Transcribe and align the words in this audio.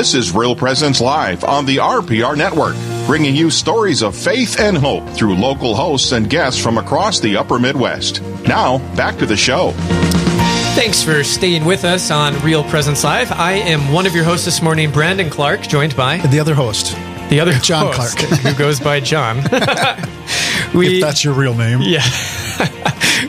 This 0.00 0.14
is 0.14 0.34
Real 0.34 0.56
Presence 0.56 0.98
Live 0.98 1.44
on 1.44 1.66
the 1.66 1.76
RPR 1.76 2.34
Network, 2.34 2.74
bringing 3.06 3.36
you 3.36 3.50
stories 3.50 4.00
of 4.00 4.16
faith 4.16 4.58
and 4.58 4.74
hope 4.74 5.06
through 5.10 5.34
local 5.34 5.74
hosts 5.74 6.12
and 6.12 6.30
guests 6.30 6.58
from 6.58 6.78
across 6.78 7.20
the 7.20 7.36
upper 7.36 7.58
Midwest. 7.58 8.22
Now, 8.48 8.78
back 8.96 9.18
to 9.18 9.26
the 9.26 9.36
show. 9.36 9.72
Thanks 10.74 11.02
for 11.02 11.22
staying 11.22 11.66
with 11.66 11.84
us 11.84 12.10
on 12.10 12.34
Real 12.42 12.64
Presence 12.64 13.04
Live. 13.04 13.30
I 13.30 13.52
am 13.52 13.92
one 13.92 14.06
of 14.06 14.14
your 14.14 14.24
hosts 14.24 14.46
this 14.46 14.62
morning, 14.62 14.90
Brandon 14.90 15.28
Clark, 15.28 15.68
joined 15.68 15.94
by 15.94 16.16
the 16.28 16.40
other 16.40 16.54
host, 16.54 16.96
the 17.28 17.38
other 17.38 17.52
John 17.52 17.92
host, 17.92 18.16
Clark, 18.16 18.32
who 18.40 18.54
goes 18.54 18.80
by 18.80 19.00
John. 19.00 19.36
we, 20.74 20.94
if 20.96 21.02
that's 21.02 21.22
your 21.22 21.34
real 21.34 21.54
name. 21.54 21.80
Yeah. 21.82 22.06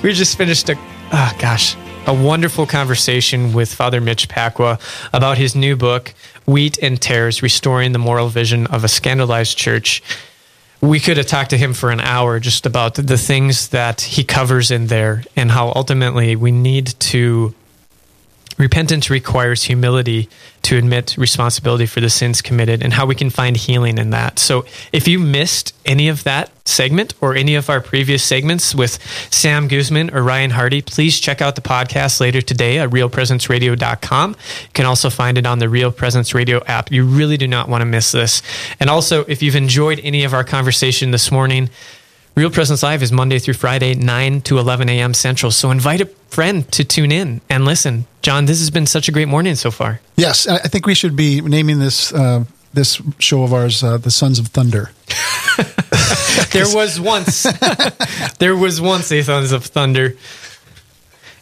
we 0.03 0.13
just 0.13 0.37
finished 0.37 0.69
a, 0.69 0.77
oh 1.11 1.35
gosh, 1.37 1.75
a 2.07 2.13
wonderful 2.13 2.65
conversation 2.65 3.53
with 3.53 3.73
Father 3.73 4.01
Mitch 4.01 4.27
Pacwa 4.27 4.79
about 5.13 5.37
his 5.37 5.55
new 5.55 5.75
book, 5.75 6.13
Wheat 6.51 6.77
and 6.81 7.01
Tares 7.01 7.41
Restoring 7.41 7.93
the 7.93 7.99
Moral 7.99 8.27
Vision 8.27 8.67
of 8.67 8.83
a 8.83 8.89
Scandalized 8.89 9.57
Church. 9.57 10.03
We 10.81 10.99
could 10.99 11.15
have 11.15 11.27
talked 11.27 11.51
to 11.51 11.57
him 11.57 11.73
for 11.73 11.91
an 11.91 12.01
hour 12.01 12.41
just 12.41 12.65
about 12.65 12.95
the 12.95 13.17
things 13.17 13.69
that 13.69 14.01
he 14.01 14.25
covers 14.25 14.69
in 14.69 14.87
there 14.87 15.23
and 15.37 15.49
how 15.49 15.71
ultimately 15.75 16.35
we 16.35 16.51
need 16.51 16.87
to 16.87 17.55
Repentance 18.61 19.09
requires 19.09 19.63
humility 19.63 20.29
to 20.61 20.77
admit 20.77 21.17
responsibility 21.17 21.87
for 21.87 21.99
the 21.99 22.11
sins 22.11 22.43
committed 22.43 22.83
and 22.83 22.93
how 22.93 23.07
we 23.07 23.15
can 23.15 23.31
find 23.31 23.57
healing 23.57 23.97
in 23.97 24.11
that. 24.11 24.37
So, 24.37 24.65
if 24.93 25.07
you 25.07 25.17
missed 25.17 25.73
any 25.83 26.09
of 26.09 26.23
that 26.25 26.51
segment 26.67 27.15
or 27.21 27.33
any 27.33 27.55
of 27.55 27.71
our 27.71 27.81
previous 27.81 28.23
segments 28.23 28.75
with 28.75 28.99
Sam 29.33 29.67
Guzman 29.67 30.13
or 30.13 30.21
Ryan 30.21 30.51
Hardy, 30.51 30.83
please 30.83 31.19
check 31.19 31.41
out 31.41 31.55
the 31.55 31.61
podcast 31.61 32.19
later 32.19 32.39
today 32.39 32.77
at 32.77 32.91
realpresenceradio.com. 32.91 34.29
You 34.29 34.69
can 34.75 34.85
also 34.85 35.09
find 35.09 35.39
it 35.39 35.47
on 35.47 35.57
the 35.57 35.67
Real 35.67 35.91
Presence 35.91 36.35
Radio 36.35 36.63
app. 36.65 36.91
You 36.91 37.03
really 37.03 37.37
do 37.37 37.47
not 37.47 37.67
want 37.67 37.81
to 37.81 37.85
miss 37.87 38.11
this. 38.11 38.43
And 38.79 38.91
also, 38.91 39.25
if 39.25 39.41
you've 39.41 39.55
enjoyed 39.55 39.99
any 40.03 40.23
of 40.23 40.35
our 40.35 40.43
conversation 40.43 41.09
this 41.09 41.31
morning, 41.31 41.71
Real 42.33 42.49
Presence 42.49 42.81
Live 42.81 43.03
is 43.03 43.11
Monday 43.11 43.39
through 43.39 43.55
Friday, 43.55 43.93
9 43.93 44.41
to 44.43 44.57
11 44.57 44.87
a.m. 44.87 45.13
Central. 45.13 45.51
So 45.51 45.69
invite 45.69 45.99
a 45.99 46.05
friend 46.29 46.69
to 46.71 46.85
tune 46.85 47.11
in 47.11 47.41
and 47.49 47.65
listen. 47.65 48.05
John, 48.21 48.45
this 48.45 48.59
has 48.59 48.69
been 48.69 48.85
such 48.85 49.09
a 49.09 49.11
great 49.11 49.27
morning 49.27 49.55
so 49.55 49.69
far. 49.69 49.99
Yes, 50.15 50.47
I 50.47 50.59
think 50.59 50.85
we 50.85 50.95
should 50.95 51.17
be 51.17 51.41
naming 51.41 51.79
this 51.79 52.13
uh, 52.13 52.45
this 52.73 53.01
show 53.19 53.43
of 53.43 53.53
ours 53.53 53.83
uh, 53.83 53.97
"The 53.97 54.11
Sons 54.11 54.39
of 54.39 54.47
Thunder." 54.47 54.91
there 56.51 56.73
was 56.73 57.01
once, 57.01 57.43
there 58.39 58.55
was 58.55 58.79
once 58.79 59.11
a 59.11 59.21
Sons 59.23 59.51
of 59.51 59.65
Thunder, 59.65 60.15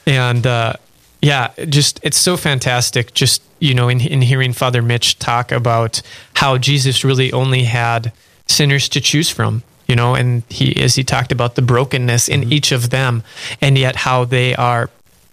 and 0.08 0.48
uh, 0.48 0.74
yeah, 1.22 1.50
just 1.68 2.00
it's 2.02 2.18
so 2.18 2.36
fantastic. 2.36 3.14
Just 3.14 3.44
you 3.60 3.76
know, 3.76 3.90
in, 3.90 4.02
in 4.02 4.24
hearing 4.24 4.54
Father 4.54 4.82
Mitch 4.82 5.20
talk 5.20 5.52
about 5.52 6.02
how 6.34 6.58
Jesus 6.58 7.04
really 7.04 7.32
only 7.32 7.66
had 7.66 8.12
sinners 8.48 8.90
to 8.90 9.00
choose 9.00 9.30
from 9.30 9.62
you 9.90 9.96
know, 9.96 10.14
and 10.14 10.44
he 10.50 10.82
as 10.82 10.96
he 10.96 11.04
talked 11.04 11.32
about 11.32 11.56
the 11.56 11.64
brokenness 11.64 12.30
in 12.30 12.42
mm-hmm. 12.42 12.54
each 12.54 12.72
of 12.72 12.92
them, 12.92 13.24
and 13.60 13.78
yet 13.78 13.96
how 13.96 14.24
they 14.24 14.56
are 14.56 14.90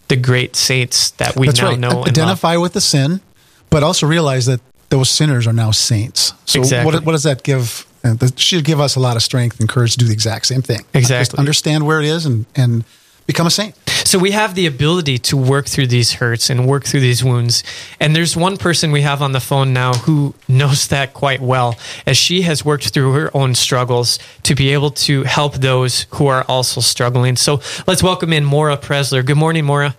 the 0.08 0.16
great 0.16 0.56
saints 0.56 1.10
that 1.12 1.36
we 1.36 1.46
That's 1.46 1.60
now 1.60 1.68
right. 1.68 1.78
know. 1.78 2.04
Identify 2.06 2.56
with 2.56 2.72
the 2.72 2.80
sin, 2.80 3.20
but 3.68 3.82
also 3.82 4.06
realize 4.06 4.46
that 4.46 4.60
those 4.88 5.10
sinners 5.10 5.46
are 5.46 5.52
now 5.52 5.72
saints. 5.72 6.32
So 6.46 6.60
exactly. 6.60 6.94
what, 6.94 7.04
what 7.04 7.12
does 7.12 7.24
that 7.24 7.42
give? 7.42 7.86
Uh, 8.02 8.14
that 8.14 8.38
should 8.38 8.64
give 8.64 8.80
us 8.80 8.96
a 8.96 9.00
lot 9.00 9.16
of 9.16 9.22
strength 9.22 9.60
and 9.60 9.68
courage 9.68 9.92
to 9.92 9.98
do 9.98 10.06
the 10.06 10.12
exact 10.12 10.46
same 10.46 10.62
thing. 10.62 10.80
Exactly. 10.94 11.18
Just 11.18 11.34
understand 11.34 11.86
where 11.86 12.00
it 12.00 12.06
is 12.06 12.24
and 12.24 12.46
and 12.56 12.84
become 13.26 13.46
a 13.46 13.50
saint. 13.50 13.74
So 14.06 14.20
we 14.20 14.30
have 14.30 14.54
the 14.54 14.66
ability 14.66 15.18
to 15.18 15.36
work 15.36 15.66
through 15.66 15.88
these 15.88 16.14
hurts 16.14 16.48
and 16.48 16.66
work 16.66 16.84
through 16.84 17.00
these 17.00 17.24
wounds. 17.24 17.64
And 17.98 18.14
there's 18.14 18.36
one 18.36 18.56
person 18.56 18.92
we 18.92 19.02
have 19.02 19.20
on 19.20 19.32
the 19.32 19.40
phone 19.40 19.72
now 19.72 19.94
who 19.94 20.34
knows 20.46 20.86
that 20.88 21.12
quite 21.12 21.40
well, 21.40 21.76
as 22.06 22.16
she 22.16 22.42
has 22.42 22.64
worked 22.64 22.90
through 22.90 23.14
her 23.14 23.36
own 23.36 23.56
struggles 23.56 24.20
to 24.44 24.54
be 24.54 24.72
able 24.72 24.90
to 24.90 25.24
help 25.24 25.54
those 25.54 26.06
who 26.10 26.28
are 26.28 26.44
also 26.44 26.80
struggling. 26.80 27.34
So 27.34 27.60
let's 27.88 28.02
welcome 28.02 28.32
in 28.32 28.44
Maura 28.44 28.76
Preszler. 28.76 29.26
Good 29.26 29.38
morning, 29.38 29.64
Maura. 29.64 29.96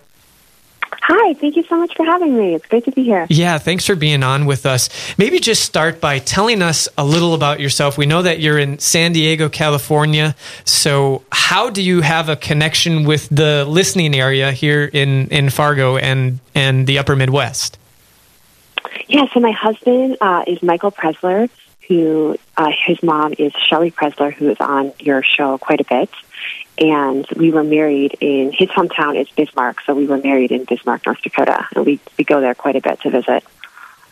Hi, 1.10 1.34
thank 1.36 1.56
you 1.56 1.64
so 1.64 1.78
much 1.78 1.96
for 1.96 2.06
having 2.06 2.38
me. 2.38 2.54
It's 2.54 2.66
great 2.66 2.84
to 2.84 2.92
be 2.92 3.02
here. 3.02 3.26
Yeah, 3.30 3.60
thanks 3.60 3.86
for 3.86 3.96
being 3.96 4.24
on 4.24 4.46
with 4.46 4.66
us. 4.66 4.90
Maybe 5.18 5.40
just 5.40 5.64
start 5.64 6.02
by 6.02 6.20
telling 6.20 6.62
us 6.62 6.90
a 6.98 7.06
little 7.06 7.34
about 7.34 7.62
yourself. 7.62 7.98
We 7.98 8.06
know 8.06 8.24
that 8.24 8.42
you're 8.42 8.60
in 8.60 8.78
San 8.80 9.14
Diego, 9.14 9.48
California. 9.48 10.36
So, 10.66 11.24
how 11.32 11.70
do 11.70 11.82
you 11.82 12.02
have 12.02 12.28
a 12.28 12.36
connection 12.36 13.06
with 13.06 13.30
the 13.30 13.64
listening 13.64 14.16
area 14.16 14.52
here 14.52 14.84
in, 14.84 15.30
in 15.30 15.50
Fargo 15.50 15.96
and, 15.96 16.42
and 16.54 16.86
the 16.86 17.00
upper 17.00 17.16
Midwest? 17.16 17.80
Yeah, 19.08 19.28
so 19.34 19.40
my 19.40 19.52
husband 19.52 20.18
uh, 20.20 20.44
is 20.46 20.62
Michael 20.62 20.92
Preszler, 20.92 21.50
who 21.88 22.36
uh, 22.58 22.70
his 22.86 23.02
mom 23.02 23.34
is 23.40 23.54
Shelly 23.54 23.92
Preszler, 23.92 24.34
who 24.34 24.50
is 24.50 24.58
on 24.60 24.92
your 25.00 25.24
show 25.24 25.58
quite 25.58 25.80
a 25.80 25.86
bit 25.86 26.10
and 26.78 27.26
we 27.36 27.52
were 27.52 27.64
married 27.64 28.18
in 28.20 28.52
his 28.52 28.70
hometown 28.70 29.20
is 29.20 29.28
Bismarck, 29.30 29.82
so 29.82 29.96
we 29.96 30.06
were 30.06 30.18
married 30.18 30.52
in 30.52 30.66
Bismarck, 30.66 31.06
North 31.06 31.22
Dakota, 31.22 31.68
and 31.76 31.86
we 31.86 32.00
we 32.18 32.24
go 32.24 32.42
there 32.42 32.56
quite 32.56 32.76
a 32.76 32.82
bit 32.82 33.02
to 33.02 33.10
visit 33.10 33.44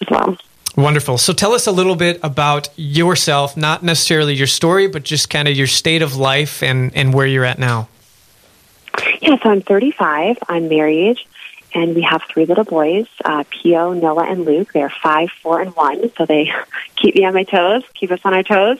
as 0.01 0.09
well. 0.09 0.37
Wonderful. 0.75 1.17
So 1.17 1.31
tell 1.31 1.53
us 1.53 1.67
a 1.67 1.71
little 1.71 1.95
bit 1.95 2.19
about 2.21 2.69
yourself, 2.75 3.55
not 3.55 3.81
necessarily 3.81 4.33
your 4.33 4.47
story, 4.47 4.87
but 4.87 5.03
just 5.03 5.29
kind 5.29 5.47
of 5.47 5.55
your 5.55 5.67
state 5.67 6.01
of 6.01 6.15
life 6.15 6.61
and 6.61 6.95
and 6.95 7.13
where 7.13 7.27
you're 7.27 7.45
at 7.45 7.59
now. 7.59 7.87
Yeah, 9.21 9.37
so 9.41 9.49
I'm 9.49 9.61
35. 9.61 10.37
I'm 10.47 10.67
married, 10.67 11.19
and 11.73 11.95
we 11.95 12.01
have 12.01 12.23
three 12.23 12.45
little 12.45 12.63
boys: 12.63 13.07
uh, 13.23 13.43
Pio, 13.49 13.93
Noah, 13.93 14.25
and 14.25 14.43
Luke. 14.45 14.73
They're 14.73 14.89
five, 14.89 15.29
four, 15.41 15.61
and 15.61 15.75
one, 15.75 16.11
so 16.17 16.25
they 16.25 16.51
keep 16.95 17.15
me 17.15 17.25
on 17.25 17.33
my 17.33 17.43
toes, 17.43 17.83
keep 17.93 18.11
us 18.11 18.19
on 18.23 18.33
our 18.33 18.43
toes. 18.43 18.79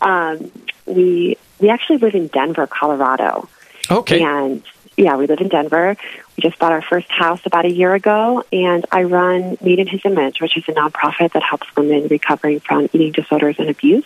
Um, 0.00 0.50
we 0.86 1.36
we 1.64 1.70
actually 1.70 1.96
live 1.96 2.14
in 2.14 2.26
Denver, 2.26 2.66
Colorado. 2.66 3.48
Okay. 3.90 4.22
And 4.22 4.62
yeah, 4.98 5.16
we 5.16 5.26
live 5.26 5.40
in 5.40 5.48
Denver. 5.48 5.96
We 6.36 6.42
just 6.42 6.58
bought 6.58 6.72
our 6.72 6.82
first 6.82 7.10
house 7.10 7.40
about 7.46 7.64
a 7.64 7.70
year 7.70 7.94
ago, 7.94 8.44
and 8.52 8.84
I 8.92 9.04
run 9.04 9.56
Made 9.62 9.78
in 9.78 9.86
His 9.86 10.02
Image, 10.04 10.42
which 10.42 10.58
is 10.58 10.64
a 10.68 10.72
nonprofit 10.72 11.32
that 11.32 11.42
helps 11.42 11.66
women 11.74 12.08
recovering 12.08 12.60
from 12.60 12.90
eating 12.92 13.12
disorders 13.12 13.56
and 13.58 13.70
abuse. 13.70 14.04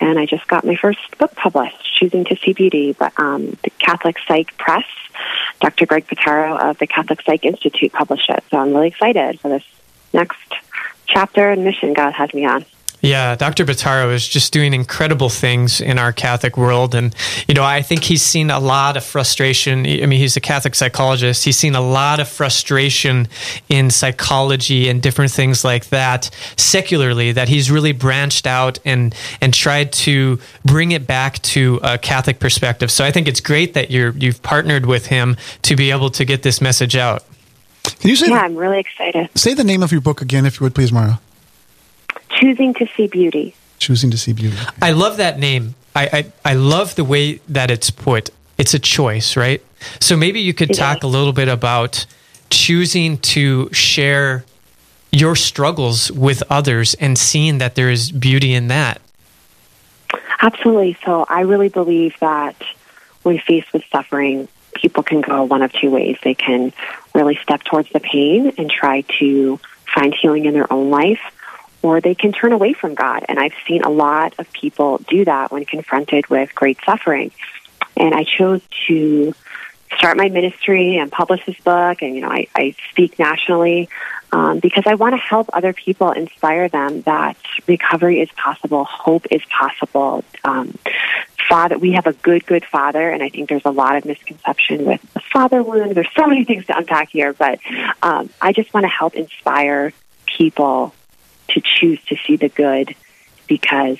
And 0.00 0.18
I 0.18 0.26
just 0.26 0.48
got 0.48 0.64
my 0.64 0.74
first 0.74 0.98
book 1.16 1.32
published, 1.36 1.76
Choosing 2.00 2.24
to 2.24 2.36
See 2.36 2.54
Beauty, 2.54 2.92
but 2.92 3.12
um, 3.20 3.56
the 3.62 3.70
Catholic 3.78 4.16
Psych 4.26 4.56
Press. 4.58 4.84
Dr. 5.60 5.86
Greg 5.86 6.08
Bottaro 6.08 6.58
of 6.58 6.78
the 6.78 6.88
Catholic 6.88 7.22
Psych 7.22 7.44
Institute 7.44 7.92
published 7.92 8.30
it. 8.30 8.42
So 8.50 8.58
I'm 8.58 8.72
really 8.72 8.88
excited 8.88 9.38
for 9.38 9.48
this 9.48 9.64
next 10.12 10.38
chapter 11.06 11.50
and 11.50 11.62
mission 11.62 11.92
God 11.92 12.14
has 12.14 12.34
me 12.34 12.46
on. 12.46 12.64
Yeah, 13.02 13.34
Dr. 13.34 13.64
Bottaro 13.64 14.12
is 14.12 14.26
just 14.26 14.52
doing 14.52 14.74
incredible 14.74 15.30
things 15.30 15.80
in 15.80 15.98
our 15.98 16.12
Catholic 16.12 16.56
world. 16.56 16.94
And, 16.94 17.14
you 17.48 17.54
know, 17.54 17.64
I 17.64 17.80
think 17.80 18.04
he's 18.04 18.22
seen 18.22 18.50
a 18.50 18.60
lot 18.60 18.96
of 18.96 19.04
frustration. 19.04 19.86
I 19.86 20.04
mean, 20.06 20.20
he's 20.20 20.36
a 20.36 20.40
Catholic 20.40 20.74
psychologist. 20.74 21.44
He's 21.44 21.56
seen 21.56 21.74
a 21.74 21.80
lot 21.80 22.20
of 22.20 22.28
frustration 22.28 23.28
in 23.68 23.90
psychology 23.90 24.88
and 24.88 25.00
different 25.00 25.32
things 25.32 25.64
like 25.64 25.86
that 25.86 26.30
secularly 26.56 27.32
that 27.32 27.48
he's 27.48 27.70
really 27.70 27.92
branched 27.92 28.46
out 28.46 28.78
and, 28.84 29.14
and 29.40 29.54
tried 29.54 29.92
to 29.92 30.38
bring 30.64 30.92
it 30.92 31.06
back 31.06 31.40
to 31.42 31.80
a 31.82 31.96
Catholic 31.96 32.38
perspective. 32.38 32.90
So 32.90 33.04
I 33.04 33.10
think 33.10 33.28
it's 33.28 33.40
great 33.40 33.74
that 33.74 33.90
you're, 33.90 34.10
you've 34.10 34.42
partnered 34.42 34.84
with 34.84 35.06
him 35.06 35.36
to 35.62 35.74
be 35.74 35.90
able 35.90 36.10
to 36.10 36.24
get 36.26 36.42
this 36.42 36.60
message 36.60 36.96
out. 36.96 37.24
Can 37.82 38.10
you 38.10 38.16
say? 38.16 38.28
Yeah, 38.28 38.36
the, 38.36 38.44
I'm 38.44 38.56
really 38.56 38.78
excited. 38.78 39.30
Say 39.34 39.54
the 39.54 39.64
name 39.64 39.82
of 39.82 39.90
your 39.90 40.02
book 40.02 40.20
again, 40.20 40.44
if 40.44 40.60
you 40.60 40.64
would, 40.64 40.74
please, 40.74 40.92
Mara. 40.92 41.18
Choosing 42.40 42.74
to 42.74 42.86
See 42.96 43.06
Beauty. 43.06 43.54
Choosing 43.78 44.10
to 44.10 44.18
See 44.18 44.32
Beauty. 44.32 44.56
I 44.80 44.92
love 44.92 45.18
that 45.18 45.38
name. 45.38 45.74
I, 45.94 46.08
I, 46.44 46.50
I 46.52 46.54
love 46.54 46.94
the 46.94 47.04
way 47.04 47.40
that 47.48 47.70
it's 47.70 47.90
put. 47.90 48.30
It's 48.58 48.74
a 48.74 48.78
choice, 48.78 49.36
right? 49.36 49.62
So 50.00 50.16
maybe 50.16 50.40
you 50.40 50.54
could 50.54 50.74
talk 50.74 51.02
a 51.02 51.06
little 51.06 51.32
bit 51.32 51.48
about 51.48 52.06
choosing 52.50 53.18
to 53.18 53.72
share 53.72 54.44
your 55.12 55.34
struggles 55.34 56.10
with 56.12 56.42
others 56.50 56.94
and 56.94 57.18
seeing 57.18 57.58
that 57.58 57.74
there 57.74 57.90
is 57.90 58.10
beauty 58.12 58.52
in 58.52 58.68
that. 58.68 59.00
Absolutely. 60.40 60.96
So 61.04 61.24
I 61.28 61.42
really 61.42 61.68
believe 61.68 62.14
that 62.20 62.56
when 63.22 63.38
faced 63.38 63.72
with 63.72 63.84
suffering, 63.90 64.48
people 64.74 65.02
can 65.02 65.20
go 65.20 65.44
one 65.44 65.62
of 65.62 65.72
two 65.72 65.90
ways. 65.90 66.16
They 66.22 66.34
can 66.34 66.72
really 67.14 67.38
step 67.42 67.62
towards 67.64 67.90
the 67.90 68.00
pain 68.00 68.54
and 68.56 68.70
try 68.70 69.02
to 69.18 69.58
find 69.92 70.14
healing 70.14 70.44
in 70.44 70.54
their 70.54 70.72
own 70.72 70.90
life, 70.90 71.20
or 71.82 72.00
they 72.00 72.14
can 72.14 72.32
turn 72.32 72.52
away 72.52 72.72
from 72.72 72.94
God. 72.94 73.24
And 73.28 73.38
I've 73.38 73.54
seen 73.66 73.82
a 73.82 73.90
lot 73.90 74.34
of 74.38 74.52
people 74.52 74.98
do 75.08 75.24
that 75.24 75.50
when 75.50 75.64
confronted 75.64 76.28
with 76.28 76.54
great 76.54 76.78
suffering. 76.84 77.30
And 77.96 78.14
I 78.14 78.24
chose 78.24 78.62
to 78.86 79.34
start 79.96 80.16
my 80.16 80.28
ministry 80.28 80.96
and 80.98 81.10
publish 81.10 81.44
this 81.46 81.58
book, 81.58 82.02
and 82.02 82.14
you 82.14 82.20
know, 82.20 82.30
I, 82.30 82.46
I 82.54 82.74
speak 82.90 83.18
nationally 83.18 83.88
um, 84.32 84.60
because 84.60 84.84
I 84.86 84.94
want 84.94 85.14
to 85.14 85.18
help 85.18 85.50
other 85.52 85.72
people, 85.72 86.12
inspire 86.12 86.68
them 86.68 87.02
that 87.02 87.36
recovery 87.66 88.20
is 88.20 88.30
possible, 88.32 88.84
hope 88.84 89.26
is 89.30 89.42
possible. 89.46 90.24
Um, 90.44 90.78
father, 91.48 91.76
we 91.78 91.92
have 91.92 92.06
a 92.06 92.12
good, 92.12 92.46
good 92.46 92.64
father, 92.64 93.10
and 93.10 93.22
I 93.22 93.28
think 93.28 93.48
there's 93.48 93.64
a 93.64 93.72
lot 93.72 93.96
of 93.96 94.04
misconception 94.04 94.84
with 94.84 95.02
the 95.14 95.20
father 95.20 95.62
wound. 95.62 95.96
There's 95.96 96.12
so 96.16 96.26
many 96.26 96.44
things 96.44 96.66
to 96.66 96.76
unpack 96.76 97.10
here, 97.10 97.32
but 97.32 97.58
um, 98.02 98.30
I 98.40 98.52
just 98.52 98.72
want 98.72 98.84
to 98.84 98.88
help 98.88 99.14
inspire 99.14 99.92
people 100.26 100.94
to 101.54 101.60
choose 101.60 102.02
to 102.04 102.16
see 102.26 102.36
the 102.36 102.48
good 102.48 102.94
because 103.46 103.98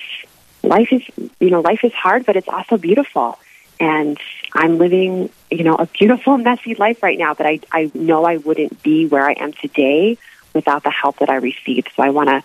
life 0.62 0.92
is, 0.92 1.02
you 1.40 1.50
know, 1.50 1.60
life 1.60 1.84
is 1.84 1.92
hard, 1.92 2.26
but 2.26 2.36
it's 2.36 2.48
also 2.48 2.76
beautiful. 2.76 3.38
And 3.78 4.18
I'm 4.52 4.78
living, 4.78 5.30
you 5.50 5.64
know, 5.64 5.74
a 5.74 5.86
beautiful, 5.86 6.36
messy 6.50 6.74
life 6.74 7.02
right 7.02 7.18
now, 7.18 7.34
but 7.34 7.46
I, 7.46 7.60
I 7.72 7.90
know 7.94 8.24
I 8.24 8.36
wouldn't 8.36 8.82
be 8.82 9.06
where 9.06 9.28
I 9.28 9.32
am 9.32 9.52
today 9.52 10.18
without 10.54 10.82
the 10.82 10.90
help 10.90 11.18
that 11.18 11.30
I 11.30 11.36
received. 11.36 11.90
So 11.96 12.02
I 12.02 12.10
want 12.10 12.28
to 12.28 12.42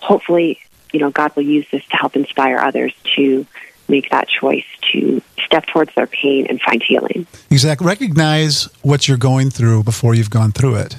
hopefully, 0.00 0.60
you 0.92 1.00
know, 1.00 1.10
God 1.10 1.34
will 1.36 1.44
use 1.44 1.66
this 1.70 1.84
to 1.86 1.96
help 1.96 2.16
inspire 2.16 2.58
others 2.58 2.94
to 3.16 3.46
make 3.88 4.10
that 4.10 4.28
choice 4.28 4.64
to 4.92 5.22
step 5.44 5.66
towards 5.66 5.94
their 5.94 6.06
pain 6.06 6.46
and 6.48 6.60
find 6.60 6.82
healing. 6.82 7.26
Exactly. 7.50 7.86
Recognize 7.86 8.64
what 8.82 9.06
you're 9.06 9.16
going 9.16 9.50
through 9.50 9.84
before 9.84 10.14
you've 10.14 10.30
gone 10.30 10.52
through 10.52 10.76
it. 10.76 10.96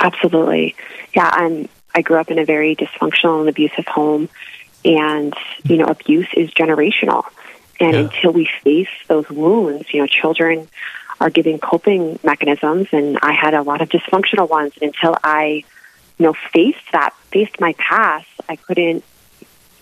Absolutely. 0.00 0.74
Yeah, 1.14 1.30
I'm 1.32 1.68
I 1.96 2.02
grew 2.02 2.18
up 2.18 2.30
in 2.30 2.38
a 2.38 2.44
very 2.44 2.76
dysfunctional 2.76 3.40
and 3.40 3.48
abusive 3.48 3.86
home 3.86 4.28
and 4.84 5.34
you 5.64 5.78
know, 5.78 5.86
abuse 5.86 6.28
is 6.34 6.50
generational. 6.50 7.24
And 7.80 7.94
yeah. 7.94 8.00
until 8.02 8.32
we 8.32 8.48
face 8.62 8.88
those 9.08 9.28
wounds, 9.30 9.92
you 9.92 10.00
know, 10.00 10.06
children 10.06 10.68
are 11.20 11.30
giving 11.30 11.58
coping 11.58 12.18
mechanisms 12.22 12.88
and 12.92 13.18
I 13.22 13.32
had 13.32 13.54
a 13.54 13.62
lot 13.62 13.80
of 13.80 13.88
dysfunctional 13.88 14.48
ones 14.48 14.74
and 14.80 14.94
until 14.94 15.16
I, 15.24 15.64
you 16.18 16.26
know, 16.26 16.34
faced 16.52 16.92
that, 16.92 17.14
faced 17.30 17.58
my 17.60 17.74
past, 17.78 18.28
I 18.46 18.56
couldn't 18.56 19.02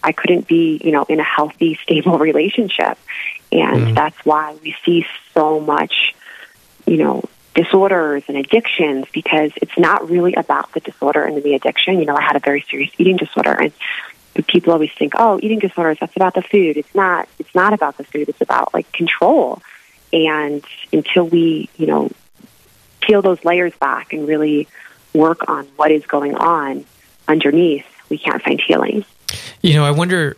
I 0.04 0.12
couldn't 0.12 0.46
be, 0.46 0.80
you 0.84 0.92
know, 0.92 1.04
in 1.08 1.18
a 1.18 1.24
healthy, 1.24 1.74
stable 1.82 2.18
relationship. 2.18 2.96
And 3.50 3.88
mm. 3.88 3.94
that's 3.94 4.24
why 4.24 4.56
we 4.62 4.76
see 4.84 5.04
so 5.32 5.58
much, 5.58 6.14
you 6.86 6.98
know, 6.98 7.24
disorders 7.54 8.24
and 8.28 8.36
addictions 8.36 9.06
because 9.12 9.52
it's 9.56 9.78
not 9.78 10.10
really 10.10 10.34
about 10.34 10.72
the 10.72 10.80
disorder 10.80 11.24
and 11.24 11.42
the 11.42 11.54
addiction. 11.54 11.98
You 11.98 12.06
know, 12.06 12.16
I 12.16 12.22
had 12.22 12.36
a 12.36 12.40
very 12.40 12.62
serious 12.68 12.90
eating 12.98 13.16
disorder 13.16 13.52
and 13.52 13.72
people 14.48 14.72
always 14.72 14.90
think, 14.92 15.12
oh, 15.16 15.38
eating 15.42 15.60
disorders, 15.60 15.98
that's 16.00 16.16
about 16.16 16.34
the 16.34 16.42
food. 16.42 16.76
It's 16.76 16.94
not, 16.94 17.28
it's 17.38 17.54
not 17.54 17.72
about 17.72 17.96
the 17.96 18.04
food. 18.04 18.28
It's 18.28 18.40
about 18.40 18.74
like 18.74 18.90
control. 18.92 19.62
And 20.12 20.64
until 20.92 21.26
we, 21.26 21.68
you 21.76 21.86
know, 21.86 22.10
peel 23.00 23.22
those 23.22 23.44
layers 23.44 23.74
back 23.76 24.12
and 24.12 24.26
really 24.26 24.66
work 25.12 25.48
on 25.48 25.66
what 25.76 25.92
is 25.92 26.04
going 26.06 26.34
on 26.34 26.84
underneath, 27.28 27.86
we 28.08 28.18
can't 28.18 28.42
find 28.42 28.60
healing. 28.60 29.04
You 29.62 29.74
know, 29.74 29.84
I 29.84 29.92
wonder, 29.92 30.36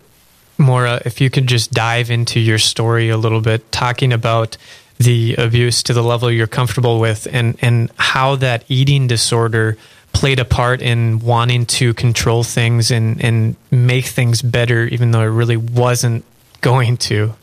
Maura, 0.59 1.01
if 1.05 1.21
you 1.21 1.31
could 1.31 1.47
just 1.47 1.73
dive 1.73 2.11
into 2.11 2.39
your 2.41 2.59
story 2.59 3.09
a 3.09 3.17
little 3.17 3.41
bit, 3.41 3.71
talking 3.73 4.13
about 4.13 4.57
the 4.99 5.35
abuse 5.37 5.83
to 5.85 5.93
the 5.93 6.03
level 6.03 6.31
you're 6.31 6.47
comfortable 6.47 7.01
with 7.01 7.29
and, 7.31 7.59
and 7.61 7.91
how 7.99 8.37
that 8.37 8.65
eating 8.69 9.07
disorder 9.07 9.77
played 10.13 10.39
a 10.39 10.45
part 10.45 10.81
in 10.81 11.19
wanting 11.19 11.67
to 11.67 11.93
control 11.93 12.43
things 12.43 12.91
and, 12.91 13.23
and 13.23 13.57
make 13.71 14.07
things 14.07 14.41
better, 14.41 14.85
even 14.87 15.11
though 15.11 15.21
it 15.21 15.27
really 15.27 15.59
wasn't 15.59 16.25
going 16.63 16.97
to. 16.97 17.35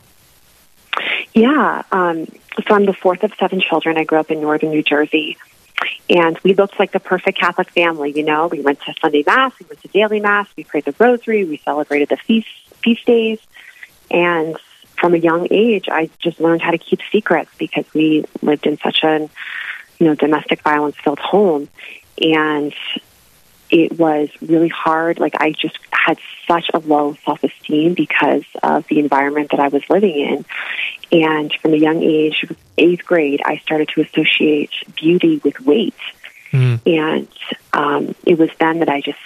Yeah. 1.34 1.84
Um, 1.92 2.26
so 2.68 2.76
I'm 2.76 2.86
the 2.86 2.94
fourth 2.94 3.24
of 3.24 3.32
seven 3.40 3.62
children. 3.62 3.98
I 3.98 4.04
grew 4.04 4.20
up 4.20 4.32
in 4.32 4.42
northern 4.42 4.72
New 4.72 4.84
Jersey. 4.84 5.38
And 6.10 6.38
we 6.44 6.54
looked 6.54 6.80
like 6.80 6.92
the 6.92 7.00
perfect 7.00 7.40
Catholic 7.40 7.70
family, 7.70 8.12
you 8.12 8.24
know. 8.24 8.48
We 8.48 8.62
went 8.62 8.82
to 8.82 8.94
Sunday 9.02 9.24
Mass, 9.26 9.54
we 9.60 9.66
went 9.68 9.82
to 9.82 9.88
daily 9.90 10.20
Mass, 10.20 10.48
we 10.56 10.64
prayed 10.64 10.86
the 10.86 10.96
rosary, 11.00 11.46
we 11.46 11.58
celebrated 11.58 12.10
the 12.10 12.18
feast 12.18 12.48
feast 12.84 13.06
days. 13.06 13.40
And 14.12 14.58
from 15.04 15.14
a 15.14 15.18
young 15.18 15.50
age, 15.52 15.90
I 15.92 16.10
just 16.20 16.40
learned 16.40 16.62
how 16.62 16.72
to 16.72 16.78
keep 16.78 17.02
secrets 17.12 17.52
because 17.58 17.84
we 17.94 18.24
lived 18.42 18.66
in 18.66 18.78
such 18.78 19.04
a, 19.04 19.30
you 20.00 20.08
know, 20.08 20.16
domestic 20.16 20.62
violence 20.62 20.96
filled 20.96 21.20
home. 21.20 21.68
And 22.22 22.74
it 23.70 24.00
was 24.00 24.30
really 24.42 24.70
hard. 24.70 25.20
Like 25.20 25.34
I 25.42 25.52
just 25.52 25.78
had 25.92 26.20
such 26.48 26.72
a 26.74 26.80
low 26.80 27.18
self 27.26 27.44
esteem 27.44 27.96
because 27.96 28.46
of 28.64 28.88
the 28.88 29.00
environment 29.00 29.52
that 29.52 29.60
I 29.60 29.68
was 29.68 29.84
living 29.90 30.16
in. 30.16 30.46
And 31.12 31.54
from 31.62 31.74
a 31.74 31.78
young 31.78 32.02
age, 32.02 32.46
eighth 32.78 33.04
grade, 33.04 33.42
I 33.44 33.58
started 33.58 33.90
to 33.96 34.02
associate 34.04 34.72
beauty 34.96 35.42
with 35.44 35.60
weight. 35.60 36.00
Mm. 36.54 36.80
And 36.86 37.28
um, 37.74 38.16
it 38.26 38.38
was 38.38 38.52
then 38.58 38.80
that 38.80 38.88
I 38.88 39.02
just 39.02 39.20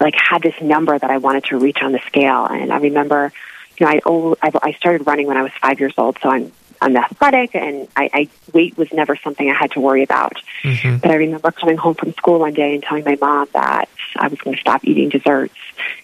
like 0.00 0.14
had 0.14 0.40
this 0.40 0.58
number 0.62 0.98
that 0.98 1.10
I 1.10 1.18
wanted 1.18 1.44
to 1.44 1.58
reach 1.58 1.82
on 1.82 1.92
the 1.92 2.00
scale. 2.06 2.46
And 2.46 2.72
I 2.72 2.78
remember, 2.78 3.34
you 3.80 3.86
know, 3.86 4.36
I 4.42 4.50
I 4.62 4.72
started 4.72 5.06
running 5.06 5.26
when 5.26 5.36
I 5.36 5.42
was 5.42 5.52
five 5.60 5.80
years 5.80 5.94
old, 5.96 6.18
so 6.22 6.28
I'm 6.28 6.52
I'm 6.82 6.96
athletic, 6.96 7.54
and 7.54 7.88
I, 7.96 8.10
I 8.12 8.28
weight 8.52 8.76
was 8.76 8.92
never 8.92 9.16
something 9.16 9.50
I 9.50 9.54
had 9.54 9.72
to 9.72 9.80
worry 9.80 10.02
about. 10.02 10.36
Mm-hmm. 10.62 10.98
But 10.98 11.10
I 11.10 11.14
remember 11.14 11.50
coming 11.50 11.76
home 11.76 11.94
from 11.94 12.12
school 12.14 12.38
one 12.38 12.54
day 12.54 12.74
and 12.74 12.82
telling 12.82 13.04
my 13.04 13.18
mom 13.20 13.48
that 13.52 13.88
I 14.16 14.28
was 14.28 14.38
going 14.40 14.56
to 14.56 14.60
stop 14.60 14.84
eating 14.84 15.08
desserts 15.08 15.54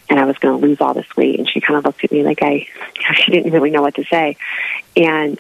and 0.09 0.21
I 0.21 0.25
was 0.25 0.37
going 0.39 0.59
to 0.59 0.67
lose 0.67 0.81
all 0.81 0.95
this 0.95 1.17
weight. 1.17 1.39
And 1.39 1.49
she 1.49 1.61
kind 1.61 1.79
of 1.79 1.85
looked 1.85 2.05
at 2.05 2.13
me 2.13 2.23
like 2.23 2.43
I, 2.43 2.69
she 3.15 3.33
didn't 3.33 3.53
really 3.53 3.71
know 3.71 3.83
what 3.83 3.95
to 3.97 4.05
say. 4.05 4.37
And 4.97 5.39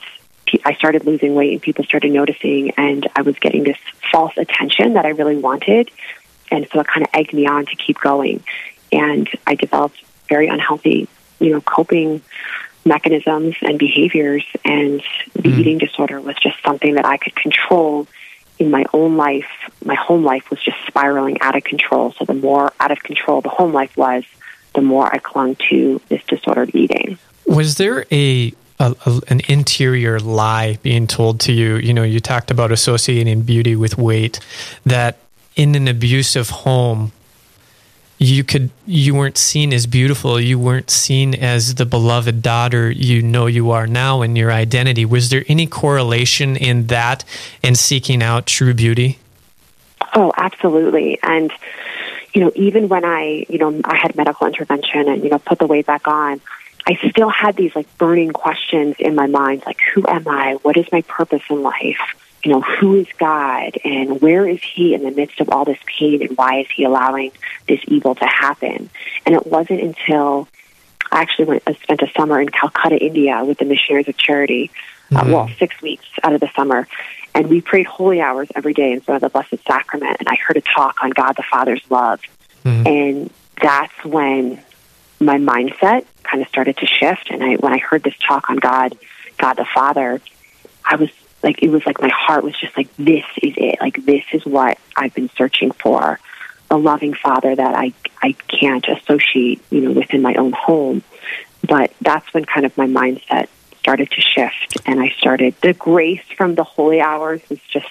I 0.65 0.75
started 0.75 1.05
losing 1.05 1.35
weight, 1.35 1.53
and 1.53 1.63
people 1.63 1.85
started 1.85 2.13
noticing, 2.13 2.71
and 2.73 3.07
I 3.15 3.23
was 3.23 3.39
getting 3.39 3.65
this 3.65 3.79
false 4.13 4.37
attention 4.37 4.95
that 4.95 5.05
I 5.05 5.11
really 5.11 5.37
wanted, 5.37 5.91
and 6.51 6.67
so 6.73 6.81
it 6.81 6.87
kind 6.87 7.05
of 7.05 7.11
egged 7.13 7.33
me 7.33 7.47
on 7.47 7.67
to 7.67 7.75
keep 7.75 7.99
going. 7.99 8.45
And 8.93 9.29
I 9.47 9.57
developed 9.57 10.03
very 10.29 10.47
unhealthy, 10.47 11.09
you 11.39 11.51
know, 11.51 11.61
coping 11.61 12.23
mechanisms 12.85 13.57
and 13.63 13.79
behaviors. 13.79 14.45
And 14.65 15.03
the 15.35 15.43
mm. 15.43 15.59
eating 15.59 15.79
disorder 15.79 16.21
was 16.21 16.37
just 16.37 16.63
something 16.65 16.95
that 16.95 17.05
I 17.05 17.17
could 17.17 17.35
control 17.35 18.07
in 18.59 18.71
my 18.71 18.85
own 18.93 19.17
life. 19.17 19.49
My 19.85 19.95
home 19.95 20.25
life 20.25 20.51
was 20.51 20.63
just 20.63 20.79
spiraling 20.87 21.41
out 21.41 21.57
of 21.57 21.65
control. 21.65 22.13
So 22.13 22.25
the 22.25 22.35
more 22.35 22.73
out 22.81 22.91
of 22.91 23.03
control 23.03 23.41
the 23.41 23.49
home 23.49 23.73
life 23.73 23.97
was, 23.97 24.25
the 24.75 24.83
more 24.83 25.13
I 25.13 25.19
clung 25.19 25.57
to 25.71 26.01
this 26.09 26.23
disordered 26.25 26.75
eating. 26.75 27.19
Was 27.47 27.77
there 27.77 28.05
a, 28.11 28.53
a, 28.79 28.95
a, 29.07 29.21
an 29.29 29.41
interior 29.49 30.21
lie 30.21 30.79
being 30.83 31.07
told 31.07 31.41
to 31.41 31.53
you? 31.53 31.77
You 31.77 31.95
know, 31.95 32.03
you 32.03 32.21
talked 32.21 32.51
about 32.51 32.73
associating 32.73 33.43
beauty 33.43 33.77
with 33.77 33.99
weight. 33.99 34.41
That 34.85 35.19
in 35.55 35.75
an 35.75 35.89
abusive 35.89 36.51
home, 36.51 37.13
you 38.19 38.45
could 38.45 38.71
you 38.87 39.15
weren't 39.15 39.39
seen 39.39 39.73
as 39.73 39.87
beautiful. 39.87 40.41
You 40.41 40.59
weren't 40.59 40.91
seen 40.91 41.35
as 41.35 41.75
the 41.75 41.85
beloved 41.85 42.43
daughter 42.43 42.91
you 42.91 43.23
know 43.23 43.47
you 43.47 43.71
are 43.71 43.87
now 43.87 44.23
in 44.23 44.37
your 44.37 44.51
identity. 44.51 45.05
Was 45.05 45.31
there 45.31 45.45
any 45.49 45.67
correlation 45.67 46.57
in 46.57 46.87
that 46.87 47.25
and 47.63 47.79
seeking 47.79 48.23
out 48.23 48.47
true 48.47 48.75
beauty? 48.75 49.19
Oh 50.15 50.33
absolutely. 50.37 51.19
And 51.23 51.53
you 52.33 52.43
know 52.43 52.53
even 52.55 52.89
when 52.89 53.05
i 53.05 53.47
you 53.49 53.59
know 53.59 53.81
i 53.85 53.97
had 53.97 54.15
medical 54.15 54.47
intervention 54.47 55.09
and 55.09 55.25
you 55.25 55.31
know 55.31 55.39
put 55.39 55.59
the 55.59 55.67
weight 55.67 55.87
back 55.87 56.07
on 56.07 56.39
i 56.87 56.95
still 57.09 57.31
had 57.31 57.57
these 57.57 57.75
like 57.75 57.87
burning 57.97 58.31
questions 58.31 58.95
in 58.99 59.15
my 59.15 59.27
mind 59.27 59.63
like 59.65 59.81
who 59.95 60.07
am 60.07 60.29
i? 60.29 60.55
What 60.61 60.77
is 60.77 60.87
my 60.93 61.01
purpose 61.03 61.43
in 61.49 61.63
life 61.63 61.99
you 62.47 62.53
know, 62.53 62.61
who 62.61 62.95
is 62.95 63.09
God 63.19 63.77
and 63.83 64.21
where 64.23 64.49
is 64.49 64.63
He 64.63 64.95
in 64.95 65.03
the 65.03 65.11
midst 65.11 65.41
of 65.41 65.49
all 65.51 65.65
this 65.65 65.81
pain 65.85 66.23
and 66.23 66.39
why 66.39 66.61
is 66.61 66.69
He 66.73 66.85
allowing 66.85 67.33
this 67.67 67.81
evil 67.89 68.15
to 68.15 68.25
happen? 68.25 68.89
And 69.27 69.35
it 69.35 69.45
wasn't 69.49 69.81
until 69.81 70.47
I 71.11 71.23
actually 71.23 71.47
went, 71.47 71.65
I 71.67 71.75
spent 71.75 72.03
a 72.03 72.11
summer 72.17 72.41
in 72.41 72.49
Calcutta, 72.49 72.99
India 72.99 73.43
with 73.45 73.59
the 73.59 73.65
Missionaries 73.65 74.07
of 74.07 74.17
Charity, 74.17 74.71
uh, 75.11 75.23
mm-hmm. 75.23 75.29
uh, 75.29 75.33
well, 75.33 75.51
six 75.59 75.83
weeks 75.83 76.07
out 76.23 76.35
of 76.35 76.41
the 76.41 76.49
summer. 76.55 76.87
And 77.35 77.49
we 77.49 77.61
prayed 77.63 77.87
holy 77.87 78.21
hours 78.21 78.47
every 78.55 78.75
day 78.75 78.93
in 78.93 79.01
front 79.01 79.25
of 79.25 79.33
the 79.33 79.37
Blessed 79.37 79.65
Sacrament. 79.67 80.19
And 80.21 80.29
I 80.29 80.37
heard 80.37 80.57
a 80.57 80.61
talk 80.61 81.03
on 81.03 81.11
God 81.11 81.33
the 81.33 81.43
Father's 81.43 81.83
love. 81.91 82.21
Mm-hmm. 82.65 82.87
And 82.87 83.31
that's 83.61 84.05
when 84.05 84.63
my 85.19 85.39
mindset 85.39 86.05
kind 86.23 86.43
of 86.43 86.49
started 86.49 86.77
to 86.77 86.87
shift. 86.87 87.29
And 87.29 87.43
I, 87.43 87.57
when 87.57 87.73
I 87.73 87.79
heard 87.79 88.05
this 88.05 88.17
talk 88.25 88.51
on 88.51 88.59
God, 88.59 88.97
God 89.37 89.55
the 89.55 89.67
Father, 89.75 90.21
I 90.85 90.95
was 90.95 91.11
like 91.47 91.63
it 91.63 91.71
was 91.71 91.87
like 91.87 92.03
my 92.03 92.11
heart 92.13 92.43
was 92.43 92.59
just 92.59 92.77
like 92.77 92.95
this 92.97 93.25
is 93.41 93.55
it. 93.57 93.79
Like 93.81 94.05
this 94.05 94.25
is 94.33 94.45
what 94.45 94.79
i've 94.97 95.15
been 95.15 95.31
searching 95.31 95.71
for. 95.71 96.19
A 96.71 96.77
loving 96.77 97.15
father 97.15 97.55
that 97.55 97.75
i 97.75 97.93
i 98.21 98.33
can't 98.49 98.87
associate 98.89 99.63
you 99.71 99.81
know 99.81 99.93
within 99.93 100.21
my 100.21 100.35
own 100.35 100.53
home. 100.53 101.03
But 101.67 101.93
that's 102.01 102.33
when 102.35 102.45
kind 102.45 102.67
of 102.67 102.77
my 102.77 102.87
mindset 102.87 103.49
started 103.79 104.11
to 104.11 104.21
shift. 104.21 104.77
And 104.85 105.01
i 105.01 105.09
started 105.11 105.55
the 105.63 105.73
grace 105.73 106.27
from 106.37 106.57
the 106.57 106.65
holy 106.65 107.01
hours 107.01 107.41
was 107.49 107.61
just 107.71 107.87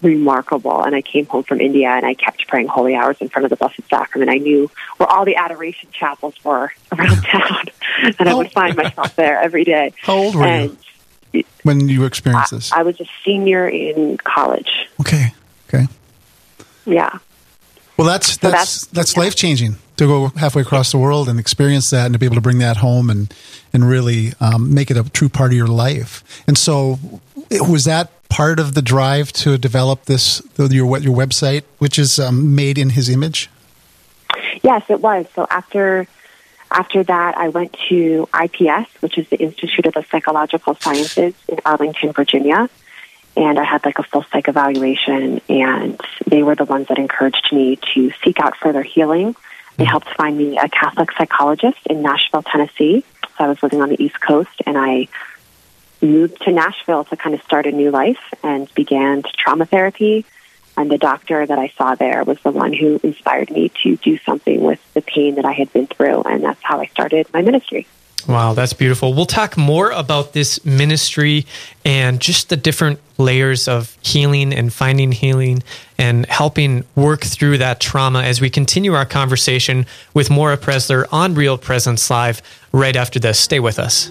remarkable. 0.00 0.82
And 0.82 0.96
i 0.96 1.02
came 1.02 1.26
home 1.26 1.42
from 1.42 1.60
india 1.60 1.90
and 1.90 2.06
i 2.06 2.14
kept 2.14 2.48
praying 2.48 2.68
holy 2.68 2.94
hours 2.94 3.18
in 3.20 3.28
front 3.28 3.44
of 3.44 3.50
the 3.50 3.56
blessed 3.56 3.82
sacrament. 3.90 4.30
I 4.30 4.38
knew 4.38 4.70
where 4.96 5.10
all 5.10 5.26
the 5.26 5.36
adoration 5.36 5.90
chapels 5.92 6.42
were 6.42 6.72
around 6.92 7.22
town. 7.22 7.66
And 8.18 8.30
i 8.30 8.34
would 8.34 8.50
find 8.50 8.74
myself 8.74 9.14
there 9.14 9.38
every 9.38 9.64
day. 9.64 9.92
how 9.98 10.14
old 10.14 10.34
were 10.34 10.44
and, 10.44 10.70
you 10.70 10.78
when 11.62 11.88
you 11.88 12.04
experienced 12.04 12.52
this? 12.52 12.72
I, 12.72 12.80
I 12.80 12.82
was 12.82 13.00
a 13.00 13.06
senior 13.24 13.68
in 13.68 14.18
college. 14.18 14.88
Okay. 15.00 15.34
Okay. 15.68 15.86
Yeah. 16.84 17.18
Well, 17.96 18.06
that's 18.06 18.36
that's 18.38 18.54
that's, 18.54 18.86
that's 18.86 19.16
yeah. 19.16 19.22
life 19.22 19.34
changing 19.36 19.76
to 19.96 20.06
go 20.06 20.28
halfway 20.28 20.62
across 20.62 20.90
the 20.90 20.98
world 20.98 21.28
and 21.28 21.38
experience 21.38 21.90
that, 21.90 22.06
and 22.06 22.14
to 22.14 22.18
be 22.18 22.26
able 22.26 22.36
to 22.36 22.40
bring 22.40 22.58
that 22.58 22.78
home 22.78 23.10
and 23.10 23.32
and 23.72 23.88
really 23.88 24.32
um, 24.40 24.74
make 24.74 24.90
it 24.90 24.96
a 24.96 25.08
true 25.10 25.28
part 25.28 25.52
of 25.52 25.56
your 25.56 25.68
life. 25.68 26.42
And 26.46 26.56
so, 26.56 26.98
was 27.50 27.84
that 27.84 28.10
part 28.28 28.58
of 28.58 28.74
the 28.74 28.82
drive 28.82 29.32
to 29.34 29.58
develop 29.58 30.06
this 30.06 30.42
your 30.58 30.98
your 30.98 31.16
website, 31.16 31.64
which 31.78 31.98
is 31.98 32.18
um, 32.18 32.54
made 32.54 32.78
in 32.78 32.90
His 32.90 33.08
image? 33.08 33.50
Yes, 34.62 34.82
it 34.88 35.00
was. 35.00 35.26
So 35.34 35.46
after 35.50 36.06
after 36.72 37.02
that, 37.04 37.36
I 37.36 37.48
went 37.48 37.76
to 37.88 38.28
IPS, 38.32 38.90
which 39.00 39.18
is 39.18 39.28
the 39.28 39.36
Institute 39.36 39.86
of 39.86 39.94
the 39.94 40.04
Psychological 40.10 40.74
Sciences 40.74 41.34
in 41.48 41.58
Arlington, 41.64 42.12
Virginia. 42.12 42.68
And 43.36 43.58
I 43.58 43.64
had 43.64 43.84
like 43.84 43.98
a 43.98 44.02
full 44.02 44.24
psych 44.30 44.48
evaluation, 44.48 45.40
and 45.48 46.00
they 46.26 46.42
were 46.42 46.54
the 46.54 46.64
ones 46.64 46.88
that 46.88 46.98
encouraged 46.98 47.48
me 47.52 47.78
to 47.94 48.12
seek 48.22 48.38
out 48.40 48.56
further 48.56 48.82
healing. 48.82 49.34
They 49.76 49.84
mm-hmm. 49.84 49.90
helped 49.90 50.10
find 50.10 50.36
me 50.36 50.58
a 50.58 50.68
Catholic 50.68 51.10
psychologist 51.12 51.78
in 51.86 52.02
Nashville, 52.02 52.42
Tennessee. 52.42 53.04
So 53.38 53.44
I 53.44 53.48
was 53.48 53.62
living 53.62 53.80
on 53.80 53.88
the 53.88 54.02
East 54.02 54.20
Coast, 54.20 54.50
and 54.66 54.76
I 54.76 55.08
moved 56.02 56.42
to 56.42 56.52
Nashville 56.52 57.04
to 57.04 57.16
kind 57.16 57.34
of 57.34 57.42
start 57.42 57.66
a 57.66 57.72
new 57.72 57.90
life 57.90 58.20
and 58.42 58.72
began 58.74 59.22
trauma 59.36 59.64
therapy 59.64 60.26
and 60.76 60.90
the 60.90 60.98
doctor 60.98 61.46
that 61.46 61.58
I 61.58 61.68
saw 61.76 61.94
there 61.94 62.24
was 62.24 62.40
the 62.40 62.50
one 62.50 62.72
who 62.72 62.98
inspired 63.02 63.50
me 63.50 63.70
to 63.82 63.96
do 63.96 64.18
something 64.18 64.62
with 64.62 64.80
the 64.94 65.02
pain 65.02 65.34
that 65.34 65.44
I 65.44 65.52
had 65.52 65.72
been 65.72 65.86
through. 65.86 66.22
And 66.22 66.42
that's 66.42 66.62
how 66.62 66.80
I 66.80 66.86
started 66.86 67.26
my 67.32 67.42
ministry. 67.42 67.86
Wow, 68.28 68.54
that's 68.54 68.72
beautiful. 68.72 69.14
We'll 69.14 69.26
talk 69.26 69.56
more 69.56 69.90
about 69.90 70.32
this 70.32 70.64
ministry 70.64 71.44
and 71.84 72.20
just 72.20 72.50
the 72.50 72.56
different 72.56 73.00
layers 73.18 73.66
of 73.66 73.96
healing 74.00 74.52
and 74.52 74.72
finding 74.72 75.10
healing 75.12 75.62
and 75.98 76.26
helping 76.26 76.84
work 76.94 77.22
through 77.22 77.58
that 77.58 77.80
trauma 77.80 78.22
as 78.22 78.40
we 78.40 78.48
continue 78.48 78.94
our 78.94 79.06
conversation 79.06 79.86
with 80.14 80.30
Maura 80.30 80.56
Preszler 80.56 81.04
on 81.10 81.34
Real 81.34 81.58
Presence 81.58 82.08
Live 82.10 82.42
right 82.72 82.94
after 82.94 83.18
this. 83.18 83.40
Stay 83.40 83.60
with 83.60 83.78
us. 83.78 84.08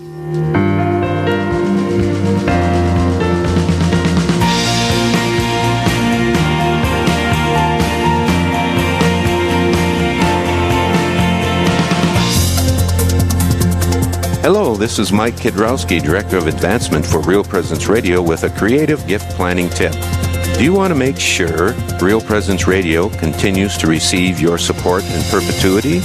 This 14.81 14.97
is 14.97 15.11
Mike 15.11 15.35
Kidrowski, 15.35 16.01
Director 16.01 16.37
of 16.37 16.47
Advancement 16.47 17.05
for 17.05 17.21
Real 17.21 17.43
Presence 17.43 17.85
Radio, 17.85 18.19
with 18.19 18.45
a 18.45 18.49
creative 18.49 19.05
gift 19.05 19.29
planning 19.35 19.69
tip. 19.69 19.93
Do 20.57 20.63
you 20.63 20.73
want 20.73 20.89
to 20.89 20.95
make 20.95 21.19
sure 21.19 21.73
Real 22.01 22.19
Presence 22.19 22.65
Radio 22.65 23.07
continues 23.09 23.77
to 23.77 23.85
receive 23.85 24.39
your 24.39 24.57
support 24.57 25.03
in 25.03 25.21
perpetuity? 25.29 25.99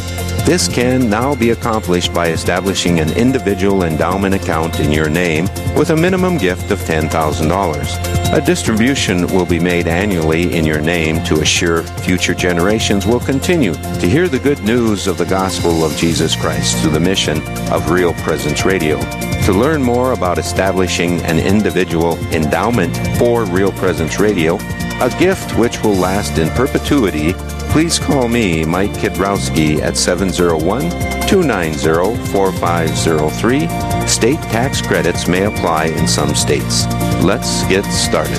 This 0.44 0.68
can 0.68 1.08
now 1.08 1.34
be 1.34 1.50
accomplished 1.52 2.12
by 2.12 2.28
establishing 2.28 3.00
an 3.00 3.10
individual 3.16 3.82
endowment 3.84 4.34
account 4.34 4.78
in 4.78 4.92
your 4.92 5.08
name 5.08 5.46
with 5.74 5.88
a 5.88 5.96
minimum 5.96 6.36
gift 6.36 6.70
of 6.70 6.78
$10,000. 6.80 8.15
A 8.32 8.40
distribution 8.40 9.28
will 9.28 9.46
be 9.46 9.60
made 9.60 9.86
annually 9.86 10.54
in 10.56 10.64
your 10.66 10.80
name 10.80 11.22
to 11.24 11.40
assure 11.40 11.84
future 11.84 12.34
generations 12.34 13.06
will 13.06 13.20
continue 13.20 13.72
to 13.72 14.08
hear 14.08 14.28
the 14.28 14.38
good 14.38 14.62
news 14.64 15.06
of 15.06 15.16
the 15.16 15.24
gospel 15.24 15.84
of 15.84 15.96
Jesus 15.96 16.34
Christ 16.34 16.76
through 16.78 16.90
the 16.90 17.00
mission 17.00 17.40
of 17.72 17.88
Real 17.88 18.12
Presence 18.14 18.64
Radio. 18.64 18.98
To 19.44 19.52
learn 19.52 19.80
more 19.80 20.12
about 20.12 20.38
establishing 20.38 21.22
an 21.22 21.38
individual 21.38 22.18
endowment 22.34 22.96
for 23.16 23.44
Real 23.44 23.72
Presence 23.72 24.18
Radio, 24.18 24.56
a 25.00 25.14
gift 25.20 25.56
which 25.56 25.82
will 25.82 25.94
last 25.94 26.36
in 26.36 26.48
perpetuity, 26.50 27.32
please 27.70 27.98
call 27.98 28.28
me, 28.28 28.64
Mike 28.64 28.92
Kidrowski, 28.92 29.80
at 29.80 29.96
701 29.96 30.90
290 31.28 32.16
4503. 32.32 34.06
State 34.08 34.40
tax 34.50 34.82
credits 34.82 35.28
may 35.28 35.44
apply 35.44 35.86
in 35.86 36.08
some 36.08 36.34
states. 36.34 36.86
Let's 37.26 37.64
get 37.64 37.84
started. 37.86 38.36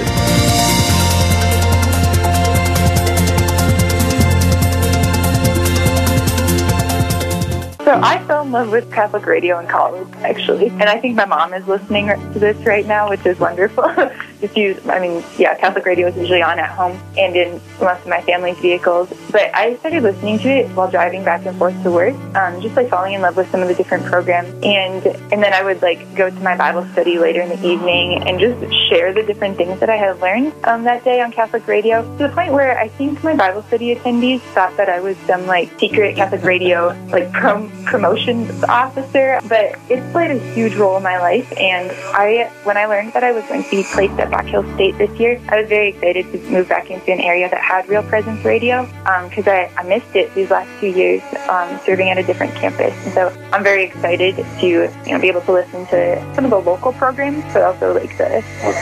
So 7.83 7.99
I 8.01 8.23
fell 8.27 8.43
in 8.43 8.53
love 8.53 8.71
with 8.71 8.89
Catholic 8.93 9.25
radio 9.25 9.59
in 9.59 9.67
college, 9.67 10.07
actually. 10.19 10.69
And 10.69 10.83
I 10.83 11.01
think 11.01 11.15
my 11.15 11.25
mom 11.25 11.53
is 11.53 11.67
listening 11.67 12.07
to 12.07 12.39
this 12.39 12.55
right 12.65 12.85
now, 12.85 13.09
which 13.09 13.25
is 13.25 13.37
wonderful. 13.37 13.83
just 14.39 14.55
use, 14.55 14.77
I 14.87 14.99
mean, 14.99 15.23
yeah, 15.37 15.55
Catholic 15.55 15.85
radio 15.85 16.07
is 16.07 16.15
usually 16.15 16.41
on 16.41 16.59
at 16.59 16.69
home 16.69 16.99
and 17.17 17.35
in 17.35 17.61
most 17.81 18.01
of 18.01 18.07
my 18.07 18.21
family's 18.21 18.57
vehicles. 18.59 19.11
But 19.31 19.53
I 19.55 19.75
started 19.77 20.03
listening 20.03 20.39
to 20.39 20.49
it 20.49 20.69
while 20.75 20.89
driving 20.89 21.23
back 21.23 21.45
and 21.45 21.57
forth 21.57 21.81
to 21.83 21.91
work, 21.91 22.15
um, 22.35 22.61
just 22.61 22.75
like 22.75 22.89
falling 22.89 23.13
in 23.13 23.21
love 23.21 23.35
with 23.35 23.49
some 23.51 23.61
of 23.61 23.67
the 23.67 23.75
different 23.75 24.05
programs. 24.05 24.49
And 24.63 25.05
and 25.31 25.43
then 25.43 25.53
I 25.53 25.63
would 25.63 25.81
like 25.81 26.15
go 26.15 26.29
to 26.29 26.39
my 26.41 26.55
Bible 26.55 26.85
study 26.93 27.17
later 27.19 27.41
in 27.41 27.49
the 27.49 27.67
evening 27.67 28.23
and 28.27 28.39
just 28.39 28.73
share 28.89 29.13
the 29.13 29.23
different 29.23 29.57
things 29.57 29.79
that 29.79 29.89
I 29.89 29.95
had 29.95 30.19
learned 30.19 30.53
um, 30.65 30.83
that 30.83 31.03
day 31.03 31.21
on 31.21 31.31
Catholic 31.31 31.67
radio 31.67 32.01
to 32.17 32.27
the 32.27 32.29
point 32.29 32.53
where 32.53 32.77
I 32.77 32.87
think 32.89 33.23
my 33.23 33.35
Bible 33.35 33.63
study 33.63 33.95
attendees 33.95 34.41
thought 34.53 34.75
that 34.77 34.89
I 34.89 34.99
was 34.99 35.17
some 35.25 35.45
like 35.47 35.79
secret 35.79 36.15
Catholic 36.15 36.43
radio 36.43 36.89
like 37.11 37.31
prom- 37.31 37.71
promotions 37.85 38.63
officer. 38.63 39.39
But 39.47 39.77
it's 39.89 40.11
played 40.11 40.31
a 40.31 40.53
huge 40.53 40.75
role 40.75 40.97
in 40.97 41.03
my 41.03 41.17
life. 41.17 41.51
And 41.57 41.91
I, 42.13 42.51
when 42.63 42.77
I 42.77 42.85
learned 42.85 43.13
that 43.13 43.23
I 43.23 43.31
was 43.31 43.43
going 43.45 43.63
to 43.63 43.69
be 43.69 43.83
placed 43.83 44.19
at 44.19 44.26
Black 44.29 44.45
Hills 44.45 44.65
State 44.75 44.97
this 44.97 45.11
year, 45.19 45.41
I 45.49 45.61
was 45.61 45.69
very 45.69 45.89
excited 45.89 46.31
to 46.31 46.39
move 46.49 46.69
back 46.69 46.89
into 46.89 47.11
an 47.11 47.19
area 47.19 47.49
that 47.49 47.61
had 47.61 47.87
real 47.89 48.03
presence 48.03 48.43
radio 48.43 48.85
because 49.29 49.47
um, 49.47 49.53
I, 49.53 49.71
I 49.77 49.83
missed 49.83 50.15
it 50.15 50.33
these 50.35 50.49
last 50.49 50.69
two 50.79 50.87
years 50.87 51.21
um, 51.49 51.79
serving 51.85 52.09
at 52.09 52.17
a 52.17 52.23
different 52.23 52.53
campus. 52.55 52.93
And 53.05 53.13
so 53.13 53.49
I'm 53.51 53.63
very 53.63 53.85
excited 53.85 54.35
to 54.35 54.67
you 54.67 55.11
know 55.11 55.19
be 55.19 55.27
able 55.27 55.41
to 55.41 55.53
listen 55.53 55.85
to 55.87 56.35
some 56.35 56.45
of 56.45 56.51
the 56.51 56.59
local 56.59 56.93
programs, 56.93 57.43
but 57.53 57.63
also 57.63 57.93
like 57.93 58.17
the 58.17 58.37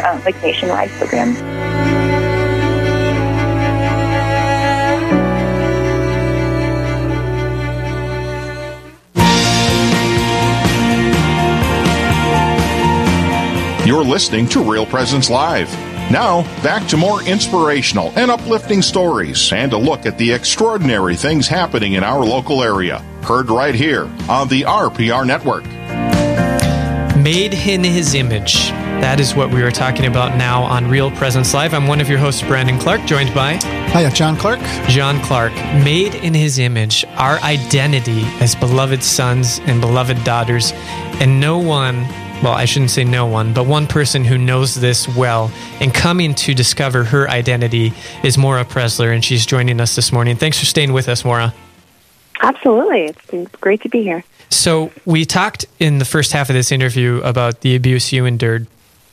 um, 0.07 0.23
like 0.23 0.41
nationwide 0.41 0.89
programs. 0.91 1.94
You're 13.95 14.03
listening 14.03 14.45
to 14.49 14.61
Real 14.61 14.85
Presence 14.85 15.29
Live. 15.29 15.71
Now, 16.11 16.41
back 16.61 16.85
to 16.89 16.97
more 16.97 17.23
inspirational 17.23 18.11
and 18.17 18.29
uplifting 18.29 18.81
stories 18.81 19.53
and 19.53 19.71
a 19.71 19.77
look 19.77 20.05
at 20.05 20.17
the 20.17 20.33
extraordinary 20.33 21.15
things 21.15 21.47
happening 21.47 21.93
in 21.93 22.03
our 22.03 22.19
local 22.19 22.61
area. 22.61 22.99
Heard 23.23 23.49
right 23.49 23.73
here 23.73 24.11
on 24.27 24.49
the 24.49 24.63
RPR 24.63 25.25
Network. 25.25 25.63
Made 27.15 27.53
in 27.53 27.85
His 27.85 28.15
Image. 28.15 28.67
That 28.99 29.21
is 29.21 29.33
what 29.33 29.49
we 29.49 29.61
are 29.61 29.71
talking 29.71 30.07
about 30.07 30.37
now 30.37 30.63
on 30.63 30.89
Real 30.89 31.09
Presence 31.11 31.53
Live. 31.53 31.73
I'm 31.73 31.87
one 31.87 32.01
of 32.01 32.09
your 32.09 32.19
hosts, 32.19 32.41
Brandon 32.41 32.77
Clark, 32.77 33.05
joined 33.05 33.33
by. 33.33 33.53
Hiya, 33.93 34.11
John 34.11 34.35
Clark. 34.35 34.59
John 34.89 35.21
Clark. 35.21 35.53
Made 35.85 36.15
in 36.15 36.33
His 36.33 36.59
Image. 36.59 37.05
Our 37.15 37.39
identity 37.39 38.23
as 38.41 38.55
beloved 38.55 39.01
sons 39.01 39.59
and 39.59 39.79
beloved 39.79 40.21
daughters. 40.25 40.73
And 41.21 41.39
no 41.39 41.57
one 41.57 42.05
well, 42.43 42.53
I 42.53 42.65
shouldn't 42.65 42.91
say 42.91 43.03
no 43.03 43.25
one, 43.25 43.53
but 43.53 43.65
one 43.65 43.87
person 43.87 44.23
who 44.23 44.37
knows 44.37 44.75
this 44.75 45.07
well 45.07 45.51
and 45.79 45.93
coming 45.93 46.35
to 46.35 46.53
discover 46.53 47.03
her 47.03 47.29
identity 47.29 47.93
is 48.23 48.37
Maura 48.37 48.65
Preszler, 48.65 49.13
and 49.13 49.23
she's 49.23 49.45
joining 49.45 49.79
us 49.79 49.95
this 49.95 50.11
morning. 50.11 50.35
Thanks 50.35 50.59
for 50.59 50.65
staying 50.65 50.93
with 50.93 51.09
us, 51.09 51.25
Maura. 51.25 51.53
Absolutely. 52.41 53.03
It's 53.03 53.25
been 53.27 53.47
great 53.61 53.81
to 53.81 53.89
be 53.89 54.03
here. 54.03 54.23
So, 54.49 54.91
we 55.05 55.25
talked 55.25 55.65
in 55.79 55.97
the 55.97 56.05
first 56.05 56.31
half 56.33 56.49
of 56.49 56.53
this 56.53 56.71
interview 56.71 57.19
about 57.23 57.61
the 57.61 57.75
abuse 57.75 58.13
you 58.13 58.25
endured 58.25 58.67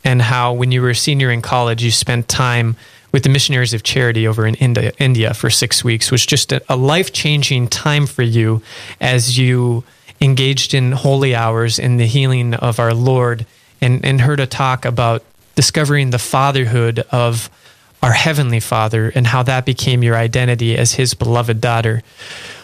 and 0.04 0.20
how 0.20 0.52
when 0.52 0.72
you 0.72 0.82
were 0.82 0.90
a 0.90 0.94
senior 0.94 1.30
in 1.30 1.42
college, 1.42 1.82
you 1.82 1.90
spent 1.90 2.28
time 2.28 2.76
with 3.12 3.22
the 3.22 3.28
Missionaries 3.28 3.74
of 3.74 3.82
Charity 3.82 4.26
over 4.26 4.46
in 4.46 4.54
India, 4.56 4.92
India 4.98 5.34
for 5.34 5.50
six 5.50 5.84
weeks, 5.84 6.10
which 6.10 6.22
was 6.22 6.26
just 6.26 6.52
a, 6.52 6.62
a 6.68 6.76
life 6.76 7.12
changing 7.12 7.68
time 7.68 8.06
for 8.06 8.22
you 8.22 8.62
as 9.00 9.38
you 9.38 9.84
engaged 10.22 10.72
in 10.72 10.92
holy 10.92 11.34
hours 11.34 11.78
in 11.78 11.96
the 11.96 12.06
healing 12.06 12.54
of 12.54 12.78
our 12.78 12.94
Lord 12.94 13.44
and, 13.80 14.04
and 14.04 14.20
heard 14.20 14.40
a 14.40 14.46
talk 14.46 14.84
about 14.84 15.24
discovering 15.56 16.10
the 16.10 16.18
fatherhood 16.18 17.00
of 17.10 17.50
our 18.02 18.12
Heavenly 18.12 18.60
Father 18.60 19.12
and 19.14 19.26
how 19.26 19.42
that 19.42 19.66
became 19.66 20.02
your 20.02 20.16
identity 20.16 20.76
as 20.78 20.94
His 20.94 21.14
beloved 21.14 21.60
daughter. 21.60 22.02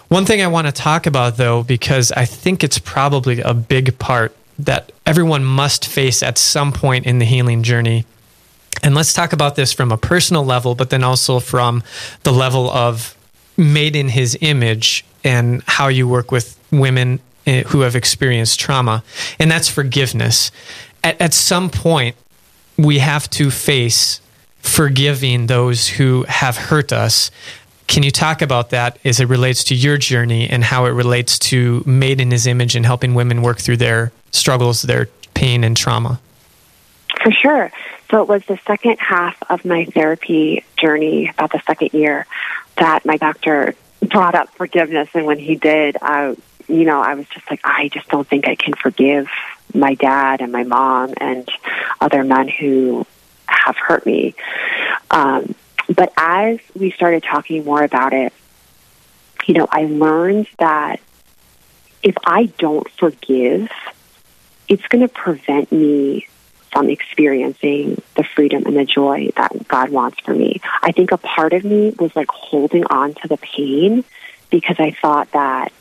One 0.08 0.24
thing 0.24 0.40
I 0.40 0.46
want 0.46 0.66
to 0.66 0.72
talk 0.72 1.06
about, 1.06 1.36
though, 1.36 1.62
because 1.62 2.12
I 2.12 2.24
think 2.24 2.64
it's 2.64 2.78
probably 2.78 3.40
a 3.40 3.52
big 3.52 3.98
part 3.98 4.34
that 4.58 4.90
everyone 5.04 5.44
must 5.44 5.86
face 5.86 6.22
at 6.22 6.38
some 6.38 6.72
point 6.72 7.06
in 7.06 7.18
the 7.18 7.24
healing 7.24 7.62
journey. 7.62 8.06
And 8.82 8.94
let's 8.94 9.12
talk 9.12 9.32
about 9.32 9.56
this 9.56 9.72
from 9.72 9.92
a 9.92 9.96
personal 9.96 10.44
level, 10.44 10.74
but 10.74 10.90
then 10.90 11.04
also 11.04 11.40
from 11.40 11.82
the 12.22 12.32
level 12.32 12.70
of 12.70 13.16
made 13.56 13.96
in 13.96 14.08
His 14.08 14.36
image 14.40 15.04
and 15.24 15.62
how 15.66 15.88
you 15.88 16.08
work 16.08 16.32
with 16.32 16.58
women 16.70 17.20
Eh, 17.48 17.62
who 17.68 17.80
have 17.80 17.96
experienced 17.96 18.60
trauma, 18.60 19.02
and 19.38 19.50
that's 19.50 19.68
forgiveness. 19.68 20.50
At, 21.02 21.18
at 21.18 21.32
some 21.32 21.70
point, 21.70 22.14
we 22.76 22.98
have 22.98 23.30
to 23.30 23.50
face 23.50 24.20
forgiving 24.58 25.46
those 25.46 25.88
who 25.88 26.26
have 26.28 26.58
hurt 26.58 26.92
us. 26.92 27.30
Can 27.86 28.02
you 28.02 28.10
talk 28.10 28.42
about 28.42 28.68
that 28.68 28.98
as 29.02 29.18
it 29.18 29.28
relates 29.28 29.64
to 29.64 29.74
your 29.74 29.96
journey 29.96 30.46
and 30.46 30.62
how 30.62 30.84
it 30.84 30.90
relates 30.90 31.38
to 31.38 31.82
Made 31.86 32.20
in 32.20 32.30
His 32.30 32.46
Image 32.46 32.76
and 32.76 32.84
helping 32.84 33.14
women 33.14 33.40
work 33.40 33.60
through 33.60 33.78
their 33.78 34.12
struggles, 34.30 34.82
their 34.82 35.08
pain, 35.32 35.64
and 35.64 35.74
trauma? 35.74 36.20
For 37.22 37.32
sure. 37.32 37.72
So 38.10 38.20
it 38.20 38.28
was 38.28 38.44
the 38.44 38.58
second 38.66 38.98
half 38.98 39.42
of 39.48 39.64
my 39.64 39.86
therapy 39.86 40.66
journey, 40.76 41.30
about 41.30 41.52
the 41.52 41.62
second 41.66 41.94
year, 41.94 42.26
that 42.76 43.06
my 43.06 43.16
doctor 43.16 43.74
brought 44.02 44.34
up 44.34 44.50
forgiveness, 44.50 45.08
and 45.14 45.24
when 45.24 45.38
he 45.38 45.54
did, 45.54 45.96
I, 46.02 46.36
you 46.68 46.84
know, 46.84 47.00
I 47.00 47.14
was 47.14 47.26
just 47.28 47.50
like, 47.50 47.60
I 47.64 47.88
just 47.88 48.08
don't 48.08 48.26
think 48.26 48.46
I 48.46 48.54
can 48.54 48.74
forgive 48.74 49.28
my 49.74 49.94
dad 49.94 50.40
and 50.40 50.52
my 50.52 50.64
mom 50.64 51.14
and 51.16 51.48
other 52.00 52.24
men 52.24 52.48
who 52.48 53.06
have 53.46 53.76
hurt 53.76 54.04
me. 54.06 54.34
Um, 55.10 55.54
but 55.94 56.12
as 56.16 56.58
we 56.74 56.90
started 56.90 57.22
talking 57.22 57.64
more 57.64 57.82
about 57.82 58.12
it, 58.12 58.32
you 59.46 59.54
know, 59.54 59.66
I 59.70 59.84
learned 59.84 60.46
that 60.58 61.00
if 62.02 62.14
I 62.24 62.46
don't 62.58 62.88
forgive, 62.92 63.70
it's 64.68 64.86
going 64.88 65.06
to 65.06 65.12
prevent 65.12 65.72
me 65.72 66.26
from 66.70 66.90
experiencing 66.90 68.00
the 68.14 68.22
freedom 68.22 68.66
and 68.66 68.76
the 68.76 68.84
joy 68.84 69.30
that 69.36 69.66
God 69.68 69.88
wants 69.88 70.20
for 70.20 70.34
me. 70.34 70.60
I 70.82 70.92
think 70.92 71.12
a 71.12 71.16
part 71.16 71.54
of 71.54 71.64
me 71.64 71.94
was 71.98 72.14
like 72.14 72.28
holding 72.28 72.84
on 72.84 73.14
to 73.14 73.28
the 73.28 73.38
pain 73.38 74.04
because 74.50 74.76
I 74.78 74.90
thought 74.90 75.30
that 75.32 75.72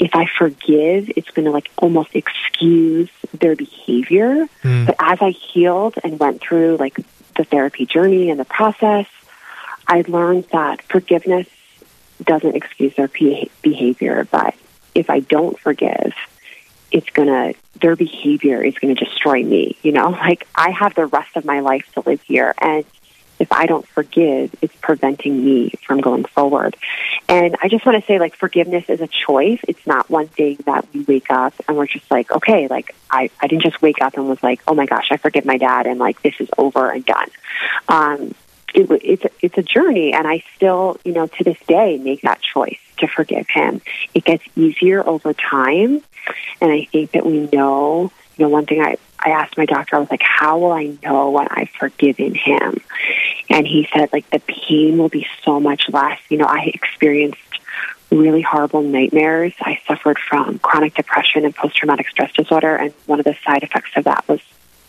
if 0.00 0.16
I 0.16 0.26
forgive, 0.26 1.10
it's 1.14 1.30
going 1.30 1.44
to 1.44 1.52
like 1.52 1.70
almost 1.76 2.16
excuse 2.16 3.10
their 3.38 3.54
behavior. 3.54 4.48
Mm. 4.62 4.86
But 4.86 4.96
as 4.98 5.18
I 5.20 5.30
healed 5.30 5.96
and 6.02 6.18
went 6.18 6.40
through 6.40 6.78
like 6.78 6.96
the 7.36 7.44
therapy 7.44 7.84
journey 7.84 8.30
and 8.30 8.40
the 8.40 8.46
process, 8.46 9.06
I 9.86 10.02
learned 10.08 10.46
that 10.52 10.82
forgiveness 10.82 11.46
doesn't 12.22 12.56
excuse 12.56 12.94
their 12.96 13.08
behavior, 13.62 14.26
but 14.30 14.54
if 14.94 15.10
I 15.10 15.20
don't 15.20 15.58
forgive, 15.58 16.14
it's 16.90 17.10
going 17.10 17.28
to 17.28 17.54
their 17.80 17.96
behavior 17.96 18.62
is 18.62 18.76
going 18.78 18.94
to 18.94 19.04
destroy 19.04 19.42
me 19.42 19.76
you 19.82 19.92
know 19.92 20.10
like 20.10 20.46
i 20.54 20.70
have 20.70 20.94
the 20.94 21.06
rest 21.06 21.36
of 21.36 21.44
my 21.44 21.60
life 21.60 21.88
to 21.94 22.00
live 22.00 22.20
here 22.22 22.54
and 22.60 22.84
if 23.40 23.50
i 23.52 23.66
don't 23.66 23.86
forgive 23.88 24.54
it's 24.62 24.74
preventing 24.76 25.44
me 25.44 25.70
from 25.84 26.00
going 26.00 26.24
forward 26.24 26.76
and 27.28 27.56
i 27.62 27.68
just 27.68 27.84
want 27.84 28.00
to 28.00 28.06
say 28.06 28.18
like 28.18 28.36
forgiveness 28.36 28.84
is 28.88 29.00
a 29.00 29.08
choice 29.08 29.58
it's 29.66 29.86
not 29.86 30.08
one 30.08 30.28
thing 30.28 30.56
that 30.66 30.86
we 30.94 31.02
wake 31.02 31.30
up 31.30 31.54
and 31.66 31.76
we're 31.76 31.86
just 31.86 32.08
like 32.10 32.30
okay 32.30 32.68
like 32.68 32.94
i 33.10 33.28
i 33.40 33.46
didn't 33.48 33.62
just 33.62 33.80
wake 33.82 34.00
up 34.00 34.16
and 34.16 34.28
was 34.28 34.42
like 34.42 34.60
oh 34.68 34.74
my 34.74 34.86
gosh 34.86 35.08
i 35.10 35.16
forgive 35.16 35.44
my 35.44 35.56
dad 35.56 35.86
and 35.86 35.98
like 35.98 36.20
this 36.22 36.34
is 36.38 36.48
over 36.58 36.90
and 36.90 37.04
done 37.04 37.28
um 37.88 38.34
it, 38.74 38.88
it's 39.02 39.34
it's 39.42 39.58
a 39.58 39.62
journey, 39.62 40.12
and 40.12 40.26
I 40.26 40.42
still, 40.56 40.98
you 41.04 41.12
know, 41.12 41.26
to 41.26 41.44
this 41.44 41.58
day, 41.66 41.98
make 41.98 42.22
that 42.22 42.40
choice 42.40 42.78
to 42.98 43.08
forgive 43.08 43.48
him. 43.48 43.80
It 44.14 44.24
gets 44.24 44.44
easier 44.56 45.06
over 45.06 45.32
time, 45.32 46.02
and 46.60 46.70
I 46.70 46.84
think 46.84 47.12
that 47.12 47.26
we 47.26 47.48
know. 47.52 48.12
You 48.40 48.46
know, 48.46 48.50
one 48.50 48.64
thing 48.64 48.80
I 48.80 48.96
I 49.18 49.30
asked 49.30 49.58
my 49.58 49.66
doctor, 49.66 49.96
I 49.96 49.98
was 49.98 50.10
like, 50.10 50.22
"How 50.22 50.58
will 50.58 50.72
I 50.72 50.96
know 51.02 51.30
when 51.30 51.46
I've 51.50 51.68
forgiven 51.68 52.34
him?" 52.34 52.80
And 53.50 53.66
he 53.66 53.86
said, 53.92 54.10
like, 54.12 54.30
the 54.30 54.38
pain 54.38 54.96
will 54.96 55.08
be 55.08 55.26
so 55.44 55.60
much 55.60 55.90
less. 55.90 56.18
You 56.30 56.38
know, 56.38 56.46
I 56.46 56.70
experienced 56.72 57.38
really 58.10 58.42
horrible 58.42 58.82
nightmares. 58.82 59.52
I 59.60 59.78
suffered 59.86 60.18
from 60.18 60.58
chronic 60.60 60.94
depression 60.94 61.44
and 61.44 61.54
post 61.54 61.76
traumatic 61.76 62.08
stress 62.08 62.32
disorder, 62.32 62.76
and 62.76 62.94
one 63.06 63.18
of 63.18 63.24
the 63.24 63.36
side 63.44 63.62
effects 63.62 63.90
of 63.96 64.04
that 64.04 64.26
was 64.26 64.40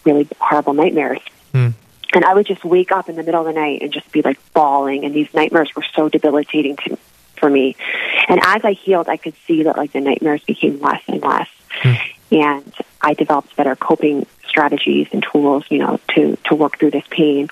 really 0.06 0.28
horrible 0.40 0.74
nightmares. 0.74 1.20
Mm. 1.54 1.74
And 2.14 2.24
I 2.24 2.34
would 2.34 2.46
just 2.46 2.64
wake 2.64 2.92
up 2.92 3.10
in 3.10 3.16
the 3.16 3.24
middle 3.24 3.42
of 3.42 3.54
the 3.54 3.60
night 3.60 3.82
and 3.82 3.92
just 3.92 4.12
be 4.12 4.22
like 4.22 4.40
bawling. 4.54 5.04
And 5.06 5.14
these 5.14 5.34
nightmares 5.34 5.76
were 5.76 5.86
so 5.96 6.08
debilitating 6.08 6.78
to, 6.78 6.98
for 7.36 7.50
me. 7.50 7.76
And 8.28 8.40
as 8.44 8.64
I 8.64 8.74
healed, 8.74 9.10
I 9.10 9.18
could 9.18 9.34
see 9.48 9.64
that 9.64 9.78
like 9.78 9.92
the 9.92 10.02
nightmares 10.02 10.44
became 10.44 10.80
less 10.80 11.02
and 11.08 11.22
less. 11.22 11.50
Hmm. 11.70 11.94
And 12.32 12.74
I 13.02 13.14
developed 13.14 13.56
better 13.56 13.76
coping 13.76 14.26
strategies 14.48 15.08
and 15.12 15.26
tools, 15.32 15.66
you 15.70 15.80
know, 15.80 16.00
to, 16.16 16.38
to 16.46 16.56
work 16.56 16.78
through 16.80 16.92
this 16.92 17.06
pain. 17.10 17.50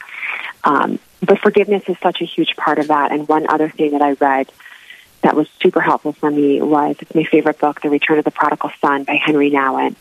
Um, 0.64 1.00
but 1.22 1.40
forgiveness 1.40 1.84
is 1.88 1.98
such 2.02 2.22
a 2.22 2.26
huge 2.26 2.56
part 2.56 2.80
of 2.80 2.88
that. 2.88 3.12
And 3.12 3.28
one 3.28 3.50
other 3.50 3.70
thing 3.70 3.92
that 3.92 4.02
I 4.02 4.14
read 4.14 4.52
that 5.22 5.36
was 5.36 5.50
super 5.62 5.82
helpful 5.82 6.14
for 6.14 6.32
me 6.32 6.62
was 6.62 6.96
my 7.14 7.24
favorite 7.24 7.60
book, 7.60 7.82
The 7.82 7.90
Return 7.90 8.20
of 8.20 8.26
the 8.26 8.32
Prodigal 8.32 8.72
Son 8.80 9.04
by 9.04 9.16
Henri 9.16 9.52
Nouwen. 9.52 9.96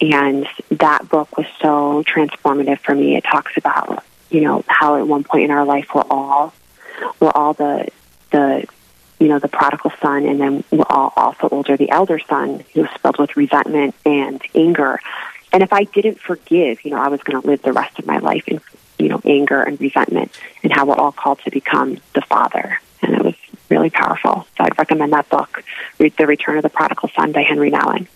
And 0.00 0.48
that 0.70 1.08
book 1.08 1.36
was 1.36 1.46
so 1.60 2.02
transformative 2.02 2.80
for 2.80 2.94
me. 2.94 3.16
It 3.16 3.24
talks 3.24 3.56
about, 3.56 4.02
you 4.30 4.40
know, 4.40 4.64
how 4.66 4.96
at 4.96 5.06
one 5.06 5.24
point 5.24 5.44
in 5.44 5.50
our 5.50 5.64
life 5.64 5.88
we're 5.94 6.02
all 6.10 6.52
we're 7.18 7.30
all 7.30 7.54
the 7.54 7.88
the 8.30 8.66
you 9.20 9.28
know, 9.28 9.38
the 9.38 9.48
prodigal 9.48 9.92
son 10.02 10.24
and 10.26 10.40
then 10.40 10.64
we're 10.70 10.84
all 10.88 11.12
also 11.16 11.48
older, 11.50 11.76
the 11.76 11.90
elder 11.90 12.18
son 12.18 12.64
who 12.74 12.80
was 12.82 12.90
filled 13.02 13.18
with 13.18 13.36
resentment 13.36 13.94
and 14.04 14.42
anger. 14.54 14.98
And 15.52 15.62
if 15.62 15.72
I 15.72 15.84
didn't 15.84 16.18
forgive, 16.18 16.84
you 16.84 16.90
know, 16.90 16.98
I 16.98 17.08
was 17.08 17.20
gonna 17.22 17.46
live 17.46 17.62
the 17.62 17.72
rest 17.72 17.98
of 17.98 18.06
my 18.06 18.18
life 18.18 18.48
in 18.48 18.60
you 19.00 19.08
know, 19.08 19.20
anger 19.24 19.62
and 19.62 19.80
resentment 19.80 20.30
and 20.62 20.72
how 20.72 20.84
we're 20.84 20.94
all 20.94 21.12
called 21.12 21.40
to 21.40 21.50
become 21.50 21.98
the 22.14 22.20
father. 22.22 22.80
And 23.02 23.14
it 23.14 23.24
was 23.24 23.34
really 23.68 23.90
powerful. 23.90 24.46
So 24.56 24.64
I'd 24.64 24.78
recommend 24.78 25.12
that 25.12 25.28
book, 25.28 25.64
The 25.98 26.26
Return 26.26 26.56
of 26.58 26.62
the 26.62 26.68
Prodigal 26.68 27.08
Son 27.16 27.32
by 27.32 27.42
Henri 27.42 27.70
Nouwen. 27.70 28.06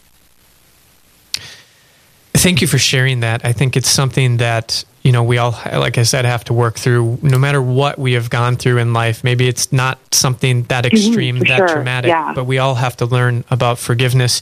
Thank 2.35 2.61
you 2.61 2.67
for 2.67 2.79
sharing 2.79 3.21
that. 3.21 3.45
I 3.45 3.53
think 3.53 3.77
it's 3.77 3.89
something 3.89 4.37
that 4.37 4.85
you 5.05 5.13
know 5.13 5.23
we 5.23 5.39
all, 5.39 5.53
like 5.73 5.99
I 5.99 6.03
said, 6.03 6.25
have 6.25 6.45
to 6.45 6.55
work 6.55 6.77
through. 6.77 7.19
No 7.23 7.39
matter 7.39 7.63
what 7.63 7.99
we 7.99 8.15
have 8.15 8.31
gone 8.31 8.57
through 8.57 8.79
in 8.79 8.93
life, 8.93 9.23
maybe 9.23 9.47
it's 9.47 9.73
not 9.73 9.99
something 10.13 10.65
that 10.65 10.85
mm-hmm, 10.85 10.97
extreme, 10.97 11.37
mm-hmm, 11.37 11.49
that 11.49 11.59
sure. 11.59 11.69
traumatic, 11.69 12.09
yeah. 12.09 12.33
but 12.35 12.45
we 12.45 12.59
all 12.59 12.75
have 12.75 12.97
to 12.97 13.07
learn 13.07 13.45
about 13.51 13.79
forgiveness. 13.79 14.41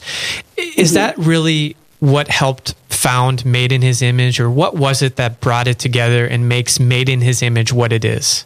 Is 0.57 0.91
mm-hmm. 0.91 0.95
that 0.95 1.17
really 1.17 1.75
what 1.99 2.29
helped 2.29 2.73
found 2.89 3.45
Made 3.45 3.73
in 3.73 3.81
His 3.81 4.01
Image, 4.01 4.39
or 4.39 4.49
what 4.49 4.75
was 4.75 5.01
it 5.01 5.17
that 5.17 5.41
brought 5.41 5.67
it 5.67 5.79
together 5.79 6.25
and 6.25 6.47
makes 6.47 6.79
Made 6.79 7.09
in 7.09 7.21
His 7.21 7.41
Image 7.41 7.73
what 7.73 7.91
it 7.91 8.05
is? 8.05 8.45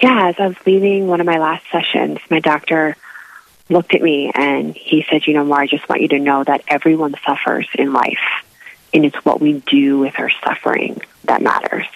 Yeah, 0.00 0.28
as 0.28 0.34
I 0.38 0.48
was 0.48 0.56
leaving 0.66 1.06
one 1.06 1.20
of 1.20 1.26
my 1.26 1.38
last 1.38 1.64
sessions, 1.72 2.18
my 2.30 2.40
doctor 2.40 2.96
looked 3.68 3.94
at 3.94 4.02
me 4.02 4.30
and 4.34 4.74
he 4.74 5.04
said, 5.10 5.26
You 5.26 5.34
know, 5.34 5.44
Mar, 5.44 5.60
I 5.60 5.66
just 5.66 5.88
want 5.88 6.02
you 6.02 6.08
to 6.08 6.18
know 6.18 6.44
that 6.44 6.64
everyone 6.68 7.14
suffers 7.24 7.66
in 7.74 7.92
life. 7.92 8.44
And 8.96 9.04
it's 9.04 9.24
what 9.26 9.42
we 9.42 9.62
do 9.66 9.98
with 9.98 10.18
our 10.18 10.30
suffering 10.42 11.02
that 11.24 11.42
matters. 11.42 11.86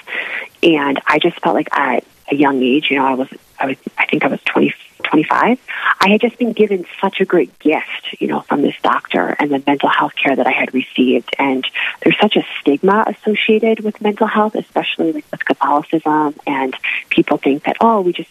And 0.63 1.01
I 1.07 1.19
just 1.19 1.41
felt 1.41 1.55
like 1.55 1.75
at 1.75 2.05
a 2.31 2.35
young 2.35 2.63
age, 2.63 2.89
you 2.91 2.99
know, 2.99 3.07
I 3.07 3.15
was, 3.15 3.29
I 3.59 3.69
was, 3.69 3.79
I 3.97 4.05
think 4.05 4.23
I 4.23 4.27
was 4.27 4.39
20, 4.43 4.75
25. 5.05 5.59
I 5.99 6.11
had 6.11 6.21
just 6.21 6.37
been 6.37 6.53
given 6.53 6.85
such 7.01 7.23
a 7.23 7.25
great 7.25 7.59
gift, 7.59 8.17
you 8.19 8.27
know, 8.27 8.41
from 8.41 8.61
this 8.61 8.75
doctor 8.83 9.35
and 9.39 9.51
the 9.51 9.63
mental 9.67 9.89
health 9.89 10.13
care 10.15 10.37
that 10.37 10.47
I 10.47 10.53
had 10.53 10.75
received. 10.75 11.35
And 11.39 11.67
there's 12.03 12.19
such 12.21 12.37
a 12.37 12.45
stigma 12.61 13.07
associated 13.07 13.81
with 13.81 14.03
mental 14.03 14.27
health, 14.27 14.55
especially 14.55 15.13
like 15.13 15.25
with 15.31 15.43
Catholicism. 15.43 16.35
And 16.47 16.77
people 17.09 17.39
think 17.39 17.65
that, 17.65 17.79
oh, 17.81 18.03
we 18.03 18.13
just 18.13 18.29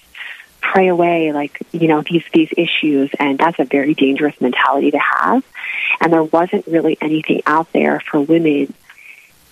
pray 0.61 0.89
away 0.89 1.31
like 1.31 1.57
you 1.71 1.87
know 1.87 2.01
these 2.01 2.23
these 2.33 2.49
issues 2.57 3.09
and 3.17 3.39
that's 3.39 3.59
a 3.59 3.63
very 3.63 3.93
dangerous 3.93 4.39
mentality 4.41 4.91
to 4.91 4.99
have 4.99 5.41
and 6.01 6.13
there 6.13 6.23
wasn't 6.23 6.65
really 6.67 6.97
anything 7.01 7.41
out 7.45 7.71
there 7.73 7.99
for 7.99 8.19
women 8.21 8.73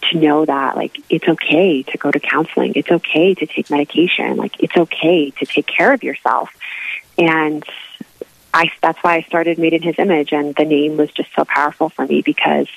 to 0.09 0.17
know 0.17 0.45
that 0.45 0.75
like 0.75 0.97
it's 1.09 1.27
okay 1.27 1.83
to 1.83 1.97
go 1.97 2.11
to 2.11 2.19
counseling. 2.19 2.73
It's 2.75 2.89
okay 2.89 3.33
to 3.33 3.45
take 3.45 3.69
medication. 3.69 4.37
Like 4.37 4.61
it's 4.61 4.75
okay 4.75 5.31
to 5.31 5.45
take 5.45 5.67
care 5.67 5.93
of 5.93 6.03
yourself. 6.03 6.49
And 7.17 7.63
i 8.53 8.71
that's 8.81 8.99
why 9.03 9.15
i 9.15 9.21
started 9.23 9.57
made 9.57 9.73
in 9.73 9.81
his 9.81 9.95
image. 9.97 10.31
And 10.31 10.55
the 10.55 10.65
name 10.65 10.97
was 10.97 11.11
just 11.11 11.29
so 11.35 11.45
powerful 11.45 11.89
for 11.89 12.05
me 12.05 12.21
because 12.21 12.67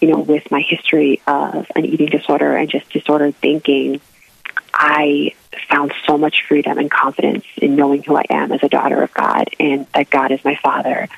you 0.00 0.08
know 0.08 0.18
with 0.18 0.50
my 0.50 0.60
history 0.60 1.20
of 1.26 1.66
an 1.76 1.84
eating 1.84 2.08
disorder 2.08 2.56
and 2.56 2.68
just 2.70 2.88
disordered 2.90 3.36
thinking 3.36 4.00
I 4.72 5.34
found 5.68 5.92
so 6.06 6.16
much 6.16 6.44
freedom 6.46 6.78
and 6.78 6.90
confidence 6.90 7.44
in 7.56 7.76
knowing 7.76 8.02
who 8.02 8.16
I 8.16 8.24
am 8.30 8.52
as 8.52 8.62
a 8.62 8.68
daughter 8.68 9.02
of 9.02 9.12
God 9.12 9.50
and 9.58 9.86
that 9.92 10.10
God 10.10 10.30
is 10.30 10.44
my 10.44 10.56
father. 10.62 11.08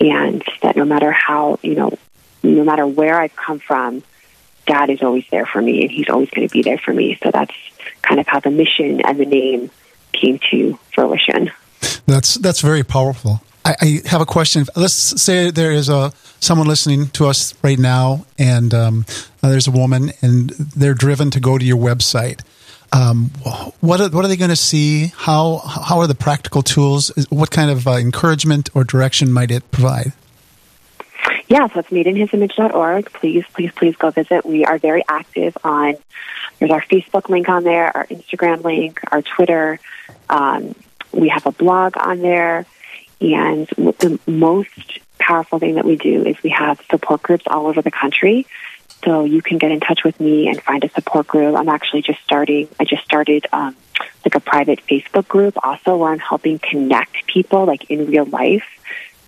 And 0.00 0.42
that 0.62 0.76
no 0.76 0.84
matter 0.84 1.12
how, 1.12 1.58
you 1.62 1.74
know, 1.74 1.96
no 2.42 2.64
matter 2.64 2.86
where 2.86 3.20
I've 3.20 3.36
come 3.36 3.58
from, 3.58 4.02
God 4.66 4.88
is 4.90 5.02
always 5.02 5.24
there 5.30 5.46
for 5.46 5.60
me 5.60 5.82
and 5.82 5.90
He's 5.90 6.08
always 6.08 6.30
going 6.30 6.48
to 6.48 6.52
be 6.52 6.62
there 6.62 6.78
for 6.78 6.92
me. 6.92 7.18
So 7.22 7.30
that's 7.30 7.54
kind 8.02 8.20
of 8.20 8.26
how 8.26 8.40
the 8.40 8.50
mission 8.50 9.00
and 9.02 9.18
the 9.18 9.26
name 9.26 9.70
came 10.12 10.40
to 10.50 10.78
fruition. 10.94 11.50
That's 12.06 12.34
that's 12.34 12.60
very 12.60 12.82
powerful. 12.82 13.42
I, 13.64 13.74
I 13.80 14.00
have 14.06 14.20
a 14.20 14.26
question. 14.26 14.66
Let's 14.74 14.94
say 14.94 15.50
there 15.50 15.72
is 15.72 15.88
a 15.88 16.12
someone 16.40 16.66
listening 16.66 17.08
to 17.10 17.26
us 17.26 17.54
right 17.62 17.78
now, 17.78 18.24
and 18.38 18.72
um, 18.72 19.06
there's 19.42 19.68
a 19.68 19.70
woman, 19.70 20.12
and 20.22 20.50
they're 20.50 20.94
driven 20.94 21.30
to 21.32 21.40
go 21.40 21.58
to 21.58 21.64
your 21.64 21.76
website 21.76 22.40
um, 22.92 23.30
what 23.80 24.00
are, 24.00 24.08
what 24.08 24.24
are 24.24 24.28
they 24.28 24.36
going 24.36 24.50
to 24.50 24.56
see? 24.56 25.12
How 25.16 25.58
how 25.58 26.00
are 26.00 26.06
the 26.06 26.14
practical 26.14 26.62
tools? 26.62 27.10
What 27.30 27.50
kind 27.50 27.70
of 27.70 27.86
uh, 27.86 27.92
encouragement 27.92 28.70
or 28.74 28.84
direction 28.84 29.32
might 29.32 29.50
it 29.50 29.70
provide? 29.70 30.12
Yeah, 31.48 31.66
so 31.68 31.80
it's 31.80 31.90
madeinhisimage.org. 31.90 33.12
Please, 33.12 33.44
please, 33.52 33.72
please 33.72 33.96
go 33.96 34.10
visit. 34.10 34.46
We 34.46 34.64
are 34.64 34.78
very 34.78 35.02
active 35.08 35.56
on. 35.64 35.96
There's 36.58 36.70
our 36.70 36.82
Facebook 36.82 37.28
link 37.28 37.48
on 37.48 37.64
there, 37.64 37.96
our 37.96 38.06
Instagram 38.06 38.62
link, 38.62 39.00
our 39.10 39.22
Twitter. 39.22 39.80
Um, 40.28 40.74
we 41.12 41.28
have 41.28 41.46
a 41.46 41.52
blog 41.52 41.96
on 41.96 42.20
there, 42.20 42.66
and 43.20 43.66
the 43.66 44.20
most 44.26 45.00
powerful 45.18 45.58
thing 45.58 45.74
that 45.74 45.84
we 45.84 45.96
do 45.96 46.24
is 46.24 46.40
we 46.42 46.50
have 46.50 46.80
support 46.90 47.22
groups 47.22 47.44
all 47.46 47.66
over 47.66 47.82
the 47.82 47.90
country 47.90 48.46
so 49.04 49.24
you 49.24 49.42
can 49.42 49.58
get 49.58 49.70
in 49.70 49.80
touch 49.80 50.04
with 50.04 50.20
me 50.20 50.48
and 50.48 50.60
find 50.62 50.84
a 50.84 50.90
support 50.90 51.26
group. 51.26 51.56
I'm 51.56 51.68
actually 51.68 52.02
just 52.02 52.22
starting, 52.22 52.68
I 52.78 52.84
just 52.84 53.04
started 53.04 53.46
um, 53.52 53.76
like 54.24 54.34
a 54.34 54.40
private 54.40 54.80
Facebook 54.86 55.26
group 55.28 55.56
also 55.62 55.96
where 55.96 56.12
I'm 56.12 56.18
helping 56.18 56.58
connect 56.58 57.26
people 57.26 57.64
like 57.64 57.90
in 57.90 58.06
real 58.06 58.26
life 58.26 58.64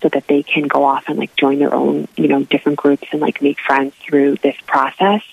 so 0.01 0.09
that 0.09 0.27
they 0.27 0.43
can 0.43 0.67
go 0.67 0.83
off 0.83 1.05
and 1.07 1.17
like 1.17 1.35
join 1.35 1.59
their 1.59 1.73
own, 1.73 2.07
you 2.17 2.27
know, 2.27 2.43
different 2.43 2.77
groups 2.77 3.07
and 3.11 3.21
like 3.21 3.41
make 3.41 3.59
friends 3.59 3.95
through 3.95 4.35
this 4.37 4.55
process. 4.67 5.23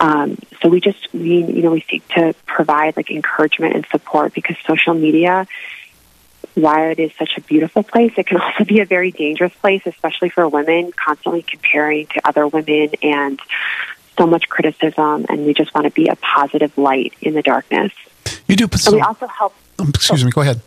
Um, 0.00 0.36
so 0.60 0.68
we 0.68 0.80
just, 0.80 1.12
we, 1.14 1.44
you 1.44 1.62
know, 1.62 1.70
we 1.70 1.84
seek 1.88 2.06
to 2.08 2.34
provide 2.44 2.96
like 2.96 3.10
encouragement 3.10 3.76
and 3.76 3.86
support 3.86 4.34
because 4.34 4.56
social 4.66 4.94
media, 4.94 5.46
while 6.54 6.90
it 6.90 6.98
is 6.98 7.12
such 7.18 7.36
a 7.36 7.40
beautiful 7.40 7.82
place, 7.82 8.12
it 8.16 8.26
can 8.26 8.40
also 8.40 8.64
be 8.64 8.80
a 8.80 8.86
very 8.86 9.10
dangerous 9.10 9.52
place, 9.54 9.82
especially 9.86 10.28
for 10.28 10.48
women, 10.48 10.92
constantly 10.92 11.42
comparing 11.42 12.06
to 12.08 12.26
other 12.26 12.46
women 12.46 12.90
and 13.02 13.40
so 14.18 14.26
much 14.26 14.48
criticism. 14.48 15.26
And 15.28 15.46
we 15.46 15.54
just 15.54 15.74
want 15.74 15.86
to 15.86 15.90
be 15.90 16.08
a 16.08 16.16
positive 16.16 16.76
light 16.76 17.14
in 17.20 17.34
the 17.34 17.42
darkness. 17.42 17.92
You 18.48 18.56
do. 18.56 18.68
So, 18.76 18.92
we 18.92 19.00
also 19.00 19.26
help. 19.26 19.54
Um, 19.78 19.88
excuse 19.88 20.22
oh, 20.22 20.26
me. 20.26 20.32
Go 20.32 20.42
ahead. 20.42 20.60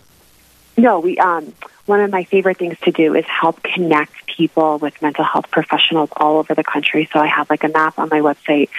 No, 0.78 1.00
we. 1.00 1.18
Um, 1.18 1.54
one 1.86 2.02
of 2.02 2.10
my 2.10 2.24
favorite 2.24 2.58
things 2.58 2.80
to 2.80 2.92
do 2.92 3.14
is 3.14 3.26
help 3.26 3.62
connect 3.62 4.26
people 4.26 4.80
with 4.80 5.00
mental 5.04 5.24
health 5.24 5.52
professionals 5.52 6.10
all 6.18 6.38
over 6.38 6.56
the 6.56 6.64
country. 6.64 7.08
So 7.14 7.20
I 7.20 7.28
have 7.28 7.50
like 7.50 7.64
a 7.64 7.70
map 7.70 8.00
on 8.00 8.10
my 8.10 8.22
website 8.22 8.70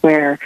where, 0.00 0.40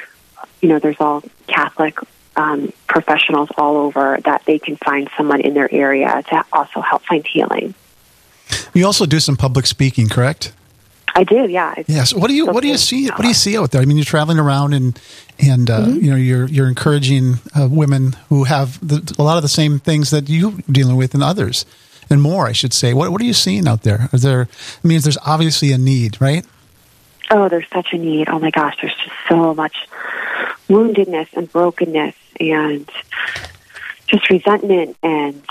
you 0.61 0.69
know, 0.69 0.79
there's 0.79 1.01
all 1.01 1.23
Catholic 1.47 1.99
um, 2.41 2.73
professionals 2.89 3.49
all 3.57 3.77
over 3.77 4.19
that 4.25 4.43
they 4.47 4.59
can 4.59 4.77
find 4.77 5.11
someone 5.17 5.41
in 5.41 5.55
their 5.55 5.73
area 5.73 6.23
to 6.31 6.45
also 6.53 6.81
help 6.81 7.03
find 7.03 7.27
healing. 7.27 7.75
You 8.75 8.87
also 8.87 9.07
do 9.07 9.21
some 9.21 9.37
public 9.37 9.67
speaking, 9.67 10.09
correct? 10.09 10.53
I 11.15 11.25
do, 11.25 11.49
yeah. 11.49 11.75
yes. 11.87 12.15
What 12.15 12.29
do 12.29 12.35
you 12.35 12.47
What 12.47 12.63
do 12.63 12.69
you 12.69 12.79
see? 12.79 13.09
What 13.09 13.23
do 13.23 13.29
you 13.29 13.35
see 13.35 13.59
out 13.59 13.73
there? 13.73 13.83
I 13.83 13.85
mean, 13.85 13.97
you're 13.97 14.05
traveling 14.05 14.39
around 14.39 14.75
and 14.75 14.99
and 15.39 15.69
uh, 15.69 15.81
mm-hmm. 15.81 16.05
you 16.05 16.11
know 16.11 16.17
you're 16.17 16.49
you're 16.49 16.69
encouraging 16.69 17.35
uh, 17.55 17.69
women 17.71 18.17
who 18.29 18.45
have 18.45 18.79
the, 18.87 19.15
a 19.19 19.23
lot 19.23 19.37
of 19.37 19.43
the 19.43 19.49
same 19.49 19.81
things 19.81 20.11
that 20.11 20.29
you 20.29 20.51
are 20.51 20.73
dealing 20.73 20.97
with 20.97 21.15
and 21.15 21.23
others 21.23 21.67
and 22.11 22.21
more, 22.21 22.47
I 22.47 22.53
should 22.53 22.73
say. 22.73 22.93
What, 22.93 23.11
what 23.13 23.21
are 23.21 23.25
you 23.25 23.33
seeing 23.33 23.69
out 23.69 23.83
there? 23.83 24.09
Are 24.13 24.19
there, 24.19 24.49
I 24.85 24.89
mean, 24.89 25.01
there's 25.01 25.19
obviously 25.25 25.73
a 25.73 25.79
need, 25.79 26.21
right? 26.21 26.45
Oh, 27.31 27.49
there's 27.49 27.69
such 27.73 27.93
a 27.93 27.99
need. 27.99 28.29
Oh 28.29 28.41
my 28.41 28.51
gosh, 28.51 28.77
there's 28.81 28.95
just 28.95 29.17
so 29.29 29.55
much 29.55 29.87
woundedness 30.69 31.29
and 31.35 31.51
brokenness 31.51 32.15
and 32.41 32.91
just 34.07 34.29
resentment 34.31 34.97
and 35.03 35.43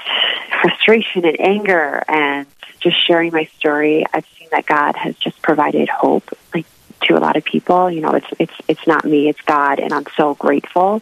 frustration 0.61 1.25
and 1.25 1.39
anger 1.39 2.03
and 2.07 2.47
just 2.79 3.05
sharing 3.07 3.31
my 3.31 3.45
story. 3.57 4.05
I've 4.13 4.25
seen 4.37 4.49
that 4.51 4.65
God 4.65 4.95
has 4.95 5.15
just 5.15 5.41
provided 5.41 5.89
hope, 5.89 6.29
like 6.53 6.65
to 7.03 7.17
a 7.17 7.19
lot 7.19 7.37
of 7.37 7.43
people. 7.43 7.89
You 7.89 8.01
know, 8.01 8.11
it's 8.11 8.27
it's 8.37 8.53
it's 8.67 8.87
not 8.87 9.05
me, 9.05 9.29
it's 9.29 9.41
God, 9.41 9.79
and 9.79 9.93
I'm 9.93 10.05
so 10.17 10.35
grateful 10.35 11.01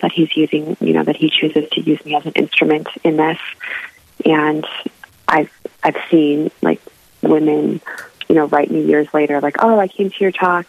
that 0.00 0.12
He's 0.12 0.36
using, 0.36 0.76
you 0.80 0.92
know, 0.92 1.04
that 1.04 1.16
He 1.16 1.30
chooses 1.30 1.68
to 1.70 1.80
use 1.80 2.04
me 2.04 2.16
as 2.16 2.26
an 2.26 2.32
instrument 2.32 2.88
in 3.04 3.16
this. 3.16 3.38
And 4.24 4.66
I've 5.28 5.50
I've 5.82 5.96
seen 6.10 6.50
like 6.62 6.80
women, 7.22 7.80
you 8.28 8.34
know, 8.34 8.46
write 8.46 8.70
me 8.70 8.84
years 8.84 9.12
later, 9.14 9.40
like, 9.40 9.56
"Oh, 9.60 9.78
I 9.78 9.88
came 9.88 10.10
to 10.10 10.16
your 10.18 10.32
talk, 10.32 10.66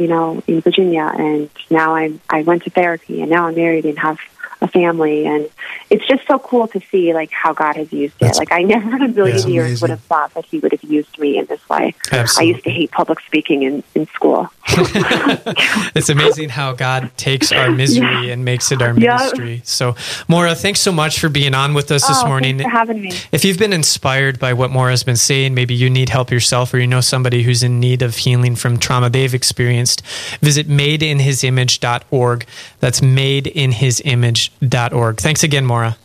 you 0.00 0.08
know, 0.08 0.42
in 0.46 0.62
Virginia, 0.62 1.12
and 1.14 1.50
now 1.68 1.94
I'm 1.94 2.20
I 2.30 2.42
went 2.42 2.64
to 2.64 2.70
therapy, 2.70 3.20
and 3.20 3.30
now 3.30 3.46
I'm 3.48 3.54
married 3.54 3.84
and 3.84 3.98
have 3.98 4.18
a 4.62 4.68
family 4.68 5.26
and 5.26 5.48
it's 5.88 6.06
just 6.06 6.26
so 6.26 6.38
cool 6.38 6.68
to 6.68 6.80
see 6.90 7.14
like 7.14 7.30
how 7.30 7.52
God 7.52 7.76
has 7.76 7.92
used 7.92 8.14
it. 8.20 8.36
Like 8.36 8.52
I 8.52 8.62
never 8.62 8.96
in 8.96 9.02
a 9.02 9.08
million 9.08 9.48
years 9.48 9.80
would 9.80 9.90
have 9.90 10.02
thought 10.02 10.34
that 10.34 10.44
he 10.44 10.58
would 10.58 10.72
have 10.72 10.84
used 10.84 11.18
me 11.18 11.38
in 11.38 11.46
this 11.46 11.66
way. 11.68 11.94
Absolutely. 12.12 12.52
I 12.52 12.54
used 12.54 12.64
to 12.64 12.70
hate 12.70 12.90
public 12.90 13.20
speaking 13.20 13.62
in, 13.62 13.82
in 13.94 14.06
school. 14.08 14.50
it's 15.94 16.08
amazing 16.08 16.48
how 16.48 16.72
God 16.72 17.10
takes 17.16 17.52
our 17.52 17.70
misery 17.70 18.26
yeah. 18.26 18.32
and 18.32 18.44
makes 18.44 18.72
it 18.72 18.82
our 18.82 18.94
ministry. 18.94 19.54
Yeah. 19.54 19.60
So 19.64 19.96
Maura, 20.28 20.54
thanks 20.54 20.80
so 20.80 20.92
much 20.92 21.18
for 21.18 21.28
being 21.28 21.54
on 21.54 21.74
with 21.74 21.90
us 21.90 22.04
oh, 22.04 22.08
this 22.08 22.24
morning. 22.24 22.58
Thanks 22.58 22.72
for 22.72 22.78
having 22.78 23.02
me. 23.02 23.12
If 23.32 23.44
you've 23.44 23.58
been 23.58 23.72
inspired 23.72 24.38
by 24.38 24.52
what 24.52 24.70
Maura's 24.70 25.02
been 25.02 25.16
saying, 25.16 25.54
maybe 25.54 25.74
you 25.74 25.90
need 25.90 26.08
help 26.08 26.30
yourself 26.30 26.72
or 26.72 26.78
you 26.78 26.86
know 26.86 27.00
somebody 27.00 27.42
who's 27.42 27.62
in 27.62 27.80
need 27.80 28.02
of 28.02 28.16
healing 28.16 28.56
from 28.56 28.78
trauma 28.78 29.10
they've 29.10 29.34
experienced, 29.34 30.04
visit 30.40 30.68
madeinhisimage.org. 30.68 32.46
That's 32.80 33.00
madeinhisimage.org 33.00 35.00
org. 35.00 35.20
Thanks 35.20 35.42
again, 35.42 35.66
Maura. 35.66 35.96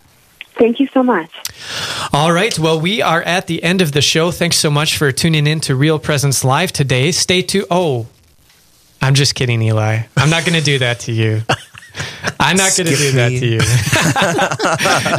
Thank 0.58 0.80
you 0.80 0.88
so 0.88 1.04
much. 1.04 1.30
All 2.14 2.32
right. 2.32 2.58
Well, 2.58 2.80
we 2.80 3.02
are 3.02 3.22
at 3.22 3.48
the 3.48 3.62
end 3.62 3.82
of 3.82 3.92
the 3.92 4.02
show. 4.02 4.32
Thanks 4.32 4.56
so 4.56 4.72
much 4.72 4.98
for 4.98 5.12
tuning 5.12 5.48
in 5.48 5.60
to 5.62 5.76
Real 5.76 6.00
Presence 6.00 6.46
Live 6.46 6.72
today. 6.72 7.12
Stay 7.12 7.42
tuned. 7.42 7.68
Oh, 7.70 8.08
I'm 9.06 9.14
just 9.14 9.36
kidding, 9.36 9.62
Eli. 9.62 10.00
I'm 10.18 10.32
not 10.32 10.46
going 10.46 10.58
to 10.58 10.66
do 10.66 10.80
that 10.80 11.02
to 11.02 11.12
you. 11.12 11.44
I'm 12.40 12.58
not 12.58 12.76
going 12.76 12.88
to 12.88 12.96
do 12.96 13.12
that 13.12 13.30
to 13.30 13.46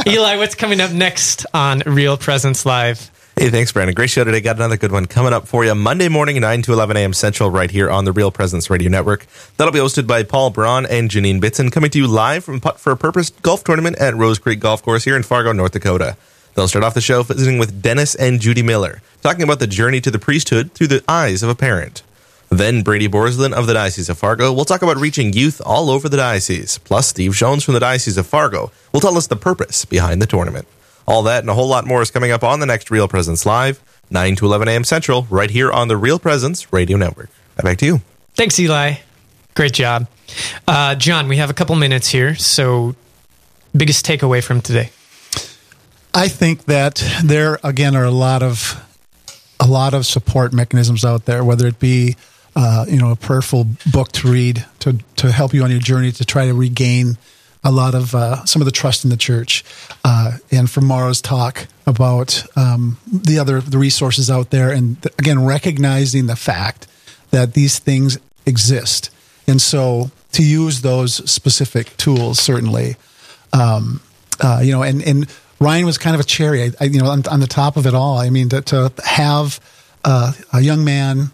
you. 0.06 0.12
Eli, 0.12 0.38
what's 0.38 0.56
coming 0.56 0.80
up 0.80 0.90
next 0.90 1.46
on 1.54 1.84
Real 1.86 2.16
Presence 2.16 2.66
Live? 2.66 3.12
Hey, 3.36 3.48
thanks, 3.48 3.70
Brandon. 3.70 3.94
Great 3.94 4.10
show 4.10 4.24
today. 4.24 4.40
Got 4.40 4.56
another 4.56 4.76
good 4.76 4.90
one 4.90 5.06
coming 5.06 5.32
up 5.32 5.46
for 5.46 5.64
you 5.64 5.72
Monday 5.76 6.08
morning, 6.08 6.40
9 6.40 6.62
to 6.62 6.72
11 6.72 6.96
a.m. 6.96 7.12
Central, 7.12 7.48
right 7.48 7.70
here 7.70 7.88
on 7.88 8.04
the 8.04 8.10
Real 8.10 8.32
Presence 8.32 8.68
Radio 8.70 8.90
Network. 8.90 9.24
That'll 9.56 9.72
be 9.72 9.78
hosted 9.78 10.08
by 10.08 10.24
Paul 10.24 10.50
Braun 10.50 10.84
and 10.84 11.08
Janine 11.08 11.40
Bitson, 11.40 11.70
coming 11.70 11.90
to 11.92 11.98
you 11.98 12.08
live 12.08 12.42
from 12.42 12.58
Putt 12.58 12.80
for 12.80 12.90
a 12.90 12.96
Purpose 12.96 13.30
Golf 13.30 13.62
Tournament 13.62 13.98
at 13.98 14.16
Rose 14.16 14.40
Creek 14.40 14.58
Golf 14.58 14.82
Course 14.82 15.04
here 15.04 15.14
in 15.14 15.22
Fargo, 15.22 15.52
North 15.52 15.70
Dakota. 15.70 16.16
They'll 16.56 16.66
start 16.66 16.84
off 16.84 16.94
the 16.94 17.00
show 17.00 17.22
visiting 17.22 17.60
with 17.60 17.82
Dennis 17.82 18.16
and 18.16 18.40
Judy 18.40 18.64
Miller, 18.64 19.00
talking 19.22 19.44
about 19.44 19.60
the 19.60 19.68
journey 19.68 20.00
to 20.00 20.10
the 20.10 20.18
priesthood 20.18 20.72
through 20.72 20.88
the 20.88 21.04
eyes 21.06 21.44
of 21.44 21.48
a 21.48 21.54
parent. 21.54 22.02
Then 22.48 22.82
Brady 22.82 23.08
Borslin 23.08 23.52
of 23.52 23.66
the 23.66 23.74
Diocese 23.74 24.08
of 24.08 24.18
Fargo 24.18 24.52
will 24.52 24.64
talk 24.64 24.82
about 24.82 24.96
reaching 24.96 25.32
youth 25.32 25.60
all 25.64 25.90
over 25.90 26.08
the 26.08 26.16
diocese. 26.16 26.78
Plus, 26.78 27.08
Steve 27.08 27.32
Jones 27.32 27.64
from 27.64 27.74
the 27.74 27.80
Diocese 27.80 28.16
of 28.16 28.26
Fargo 28.26 28.70
will 28.92 29.00
tell 29.00 29.16
us 29.16 29.26
the 29.26 29.36
purpose 29.36 29.84
behind 29.84 30.22
the 30.22 30.26
tournament. 30.26 30.66
All 31.06 31.22
that 31.24 31.42
and 31.42 31.50
a 31.50 31.54
whole 31.54 31.68
lot 31.68 31.86
more 31.86 32.02
is 32.02 32.10
coming 32.10 32.30
up 32.30 32.44
on 32.44 32.60
the 32.60 32.66
next 32.66 32.90
Real 32.90 33.08
Presence 33.08 33.46
Live, 33.46 33.82
9 34.10 34.36
to 34.36 34.46
11 34.46 34.68
a.m. 34.68 34.84
Central, 34.84 35.26
right 35.28 35.50
here 35.50 35.70
on 35.72 35.88
the 35.88 35.96
Real 35.96 36.18
Presence 36.18 36.72
Radio 36.72 36.96
Network. 36.96 37.30
Back 37.62 37.78
to 37.78 37.86
you. 37.86 38.00
Thanks, 38.34 38.58
Eli. 38.58 38.94
Great 39.54 39.72
job. 39.72 40.06
Uh, 40.68 40.94
John, 40.94 41.28
we 41.28 41.38
have 41.38 41.50
a 41.50 41.54
couple 41.54 41.74
minutes 41.76 42.08
here. 42.08 42.34
So, 42.34 42.94
biggest 43.74 44.04
takeaway 44.04 44.42
from 44.42 44.60
today? 44.60 44.90
I 46.14 46.28
think 46.28 46.64
that 46.64 47.02
there, 47.24 47.58
again, 47.62 47.94
are 47.96 48.04
a 48.04 48.10
lot 48.10 48.42
of 48.42 48.82
a 49.58 49.66
lot 49.66 49.94
of 49.94 50.04
support 50.06 50.52
mechanisms 50.52 51.04
out 51.04 51.24
there, 51.24 51.42
whether 51.44 51.66
it 51.66 51.78
be 51.78 52.16
uh, 52.56 52.86
you 52.88 52.96
know 52.96 53.12
a 53.12 53.16
prayerful 53.16 53.66
book 53.92 54.10
to 54.12 54.28
read 54.28 54.64
to 54.80 54.98
to 55.16 55.30
help 55.30 55.54
you 55.54 55.62
on 55.62 55.70
your 55.70 55.78
journey 55.80 56.10
to 56.10 56.24
try 56.24 56.46
to 56.46 56.54
regain 56.54 57.18
a 57.62 57.70
lot 57.70 57.94
of 57.94 58.14
uh, 58.14 58.44
some 58.44 58.62
of 58.62 58.66
the 58.66 58.72
trust 58.72 59.04
in 59.04 59.10
the 59.10 59.16
church, 59.16 59.64
uh, 60.04 60.38
and 60.50 60.70
from 60.70 60.86
Maura's 60.86 61.20
talk 61.20 61.66
about 61.86 62.44
um, 62.56 62.96
the 63.06 63.38
other 63.38 63.60
the 63.60 63.78
resources 63.78 64.30
out 64.30 64.50
there, 64.50 64.70
and 64.70 65.02
th- 65.02 65.14
again 65.18 65.44
recognizing 65.44 66.26
the 66.26 66.36
fact 66.36 66.86
that 67.30 67.54
these 67.54 67.78
things 67.78 68.18
exist, 68.46 69.10
and 69.46 69.60
so 69.60 70.10
to 70.32 70.42
use 70.44 70.80
those 70.80 71.28
specific 71.30 71.96
tools 71.96 72.38
certainly, 72.38 72.96
um, 73.52 74.00
uh, 74.40 74.60
you 74.62 74.72
know, 74.72 74.82
and 74.82 75.02
and 75.02 75.26
Ryan 75.60 75.86
was 75.86 75.98
kind 75.98 76.14
of 76.14 76.20
a 76.20 76.24
cherry, 76.24 76.62
I, 76.62 76.70
I, 76.80 76.84
you 76.84 77.00
know, 77.00 77.08
on, 77.08 77.26
on, 77.28 77.40
the 77.40 77.46
top 77.46 77.76
of 77.76 77.86
it 77.86 77.94
all. 77.94 78.18
I 78.18 78.30
mean, 78.30 78.50
to, 78.50 78.60
to 78.60 78.92
have 79.04 79.58
uh, 80.04 80.32
a 80.52 80.60
young 80.60 80.84
man 80.84 81.30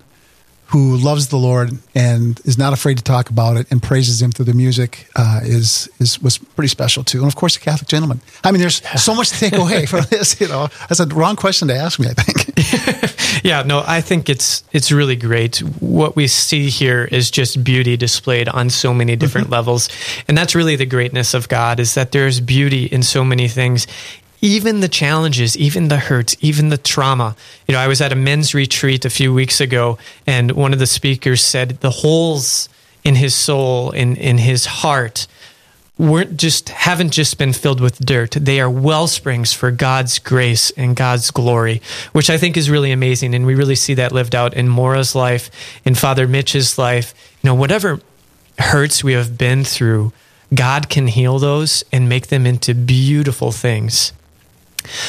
who 0.73 0.97
loves 0.97 1.29
the 1.29 1.37
Lord 1.37 1.79
and 1.95 2.41
is 2.47 2.57
not 2.57 2.73
afraid 2.73 2.97
to 2.97 3.05
talk 3.05 3.29
about 3.29 3.59
it 3.59 3.71
and 3.71 3.83
praises 3.83 4.23
Him 4.23 4.33
through 4.33 4.47
the 4.47 4.55
music 4.55 5.07
uh, 5.17 5.41
is 5.43 5.89
is 6.01 6.21
was 6.23 6.39
pretty 6.39 6.69
special 6.69 7.05
too. 7.05 7.19
And 7.19 7.27
of 7.27 7.37
course, 7.37 7.57
a 7.57 7.61
Catholic 7.61 7.89
gentleman. 7.89 8.23
I 8.43 8.53
mean, 8.53 8.61
there's 8.61 8.81
so 9.01 9.15
much 9.15 9.31
to 9.31 9.39
take 9.39 9.53
away 9.53 9.85
from 9.85 10.05
this. 10.11 10.41
You 10.41 10.49
know, 10.49 10.69
that's 10.89 11.01
a 11.01 11.07
wrong 11.07 11.37
question 11.37 11.69
to 11.69 11.77
ask 11.77 12.01
me. 12.01 12.09
I 12.09 12.15
think. 12.15 13.45
yeah, 13.45 13.63
no, 13.65 13.85
I 13.87 14.01
think 14.01 14.31
it's 14.31 14.65
it's 14.73 14.91
really 14.91 15.17
great. 15.17 15.59
What 15.81 16.17
we 16.17 16.27
see 16.27 16.71
here 16.71 17.05
is 17.05 17.31
just 17.31 17.63
beauty 17.63 17.99
displayed 17.99 18.49
on 18.49 18.71
so 18.71 18.95
many 18.95 19.15
different 19.15 19.49
mm-hmm. 19.49 19.55
levels, 19.55 19.91
and 20.27 20.39
that's 20.39 20.55
really 20.55 20.77
the 20.77 20.87
greatness 20.87 21.35
of 21.35 21.49
God 21.49 21.81
is 21.81 21.95
that 21.95 22.13
there's 22.13 22.41
beauty 22.41 22.87
in 22.87 23.03
so 23.03 23.25
many 23.25 23.47
things 23.47 23.87
even 24.43 24.81
the 24.81 24.89
challenges, 24.89 25.57
even 25.57 25.87
the 25.87 25.97
hurts, 25.99 26.37
even 26.41 26.69
the 26.69 26.77
trauma. 26.77 27.37
You 27.69 27.75
know, 27.75 27.79
I 27.79 27.87
was 27.87 28.01
at 28.01 28.13
a 28.13 28.17
men's 28.17 28.55
retreat 28.55 29.05
a 29.05 29.11
few 29.11 29.33
weeks 29.33 29.61
ago, 29.61 29.99
and 30.27 30.53
one 30.53 30.73
of 30.73 30.81
the 30.81 30.87
speakers 30.87 31.41
said 31.41 31.81
the 31.81 31.91
holes 31.91 32.69
in 33.05 33.15
his 33.15 33.35
soul, 33.35 33.93
in, 33.93 34.17
in 34.17 34.39
his 34.39 34.67
heart, 34.67 35.29
weren't 35.97 36.37
just 36.37 36.71
haven't 36.71 37.13
just 37.13 37.39
been 37.39 37.53
filled 37.53 37.81
with 37.81 37.99
dirt. 38.01 38.33
They 38.33 38.61
are 38.61 38.69
well 38.69 39.07
springs 39.07 39.53
for 39.53 39.71
God's 39.71 40.19
grace 40.19 40.73
and 40.73 40.97
God's 40.97 41.31
glory, 41.31 41.81
which 42.13 42.29
I 42.29 42.37
think 42.37 42.57
is 42.57 42.69
really 42.69 42.91
amazing. 42.91 43.37
And 43.37 43.47
we 43.47 43.55
really 43.55 43.77
see 43.77 43.95
that 43.95 44.11
lived 44.11 44.35
out 44.35 44.55
in 44.55 44.69
Maura's 44.69 45.15
life, 45.15 45.51
in 45.85 45.95
Father 45.95 46.27
Mitch's 46.27 46.79
life. 46.79 47.15
You 47.43 47.49
know, 47.49 47.55
whatever 47.55 48.01
hurts 48.59 49.05
we 49.05 49.13
have 49.13 49.39
been 49.39 49.63
through, 49.63 50.13
God 50.53 50.89
can 50.89 51.07
heal 51.07 51.39
those 51.39 51.85
and 51.93 52.09
make 52.09 52.27
them 52.27 52.45
into 52.45 52.75
beautiful 52.75 53.53
things. 53.53 54.13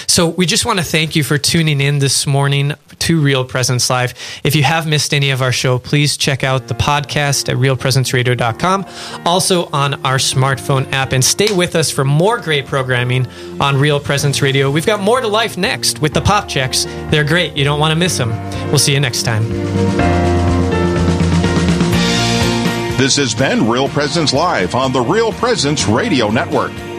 So 0.07 0.27
we 0.29 0.45
just 0.45 0.65
want 0.65 0.79
to 0.79 0.85
thank 0.85 1.15
you 1.15 1.23
for 1.23 1.37
tuning 1.37 1.81
in 1.81 1.99
this 1.99 2.25
morning 2.27 2.73
to 2.99 3.21
Real 3.21 3.43
Presence 3.43 3.89
Live. 3.89 4.13
If 4.43 4.55
you 4.55 4.63
have 4.63 4.87
missed 4.87 5.13
any 5.13 5.31
of 5.31 5.41
our 5.41 5.51
show, 5.51 5.79
please 5.79 6.15
check 6.15 6.43
out 6.43 6.67
the 6.67 6.73
podcast 6.73 7.49
at 7.49 7.57
realpresenceradio.com, 7.57 8.85
also 9.25 9.65
on 9.71 9.95
our 10.05 10.17
smartphone 10.17 10.91
app, 10.91 11.11
and 11.11 11.23
stay 11.23 11.53
with 11.53 11.75
us 11.75 11.91
for 11.91 12.05
more 12.05 12.39
great 12.39 12.65
programming 12.65 13.27
on 13.59 13.77
Real 13.77 13.99
Presence 13.99 14.41
Radio. 14.41 14.71
We've 14.71 14.85
got 14.85 15.01
more 15.01 15.19
to 15.21 15.27
life 15.27 15.57
next 15.57 15.99
with 15.99 16.13
the 16.13 16.21
pop 16.21 16.47
checks. 16.47 16.85
They're 17.09 17.23
great. 17.23 17.57
You 17.57 17.63
don't 17.63 17.79
want 17.79 17.91
to 17.91 17.97
miss 17.97 18.17
them. 18.17 18.29
We'll 18.67 18.79
see 18.79 18.93
you 18.93 18.99
next 18.99 19.23
time. 19.23 19.43
This 22.97 23.17
has 23.17 23.35
been 23.35 23.67
Real 23.67 23.89
Presence 23.89 24.31
Live 24.31 24.75
on 24.75 24.93
the 24.93 25.01
Real 25.01 25.33
Presence 25.33 25.87
Radio 25.87 26.29
Network. 26.29 26.71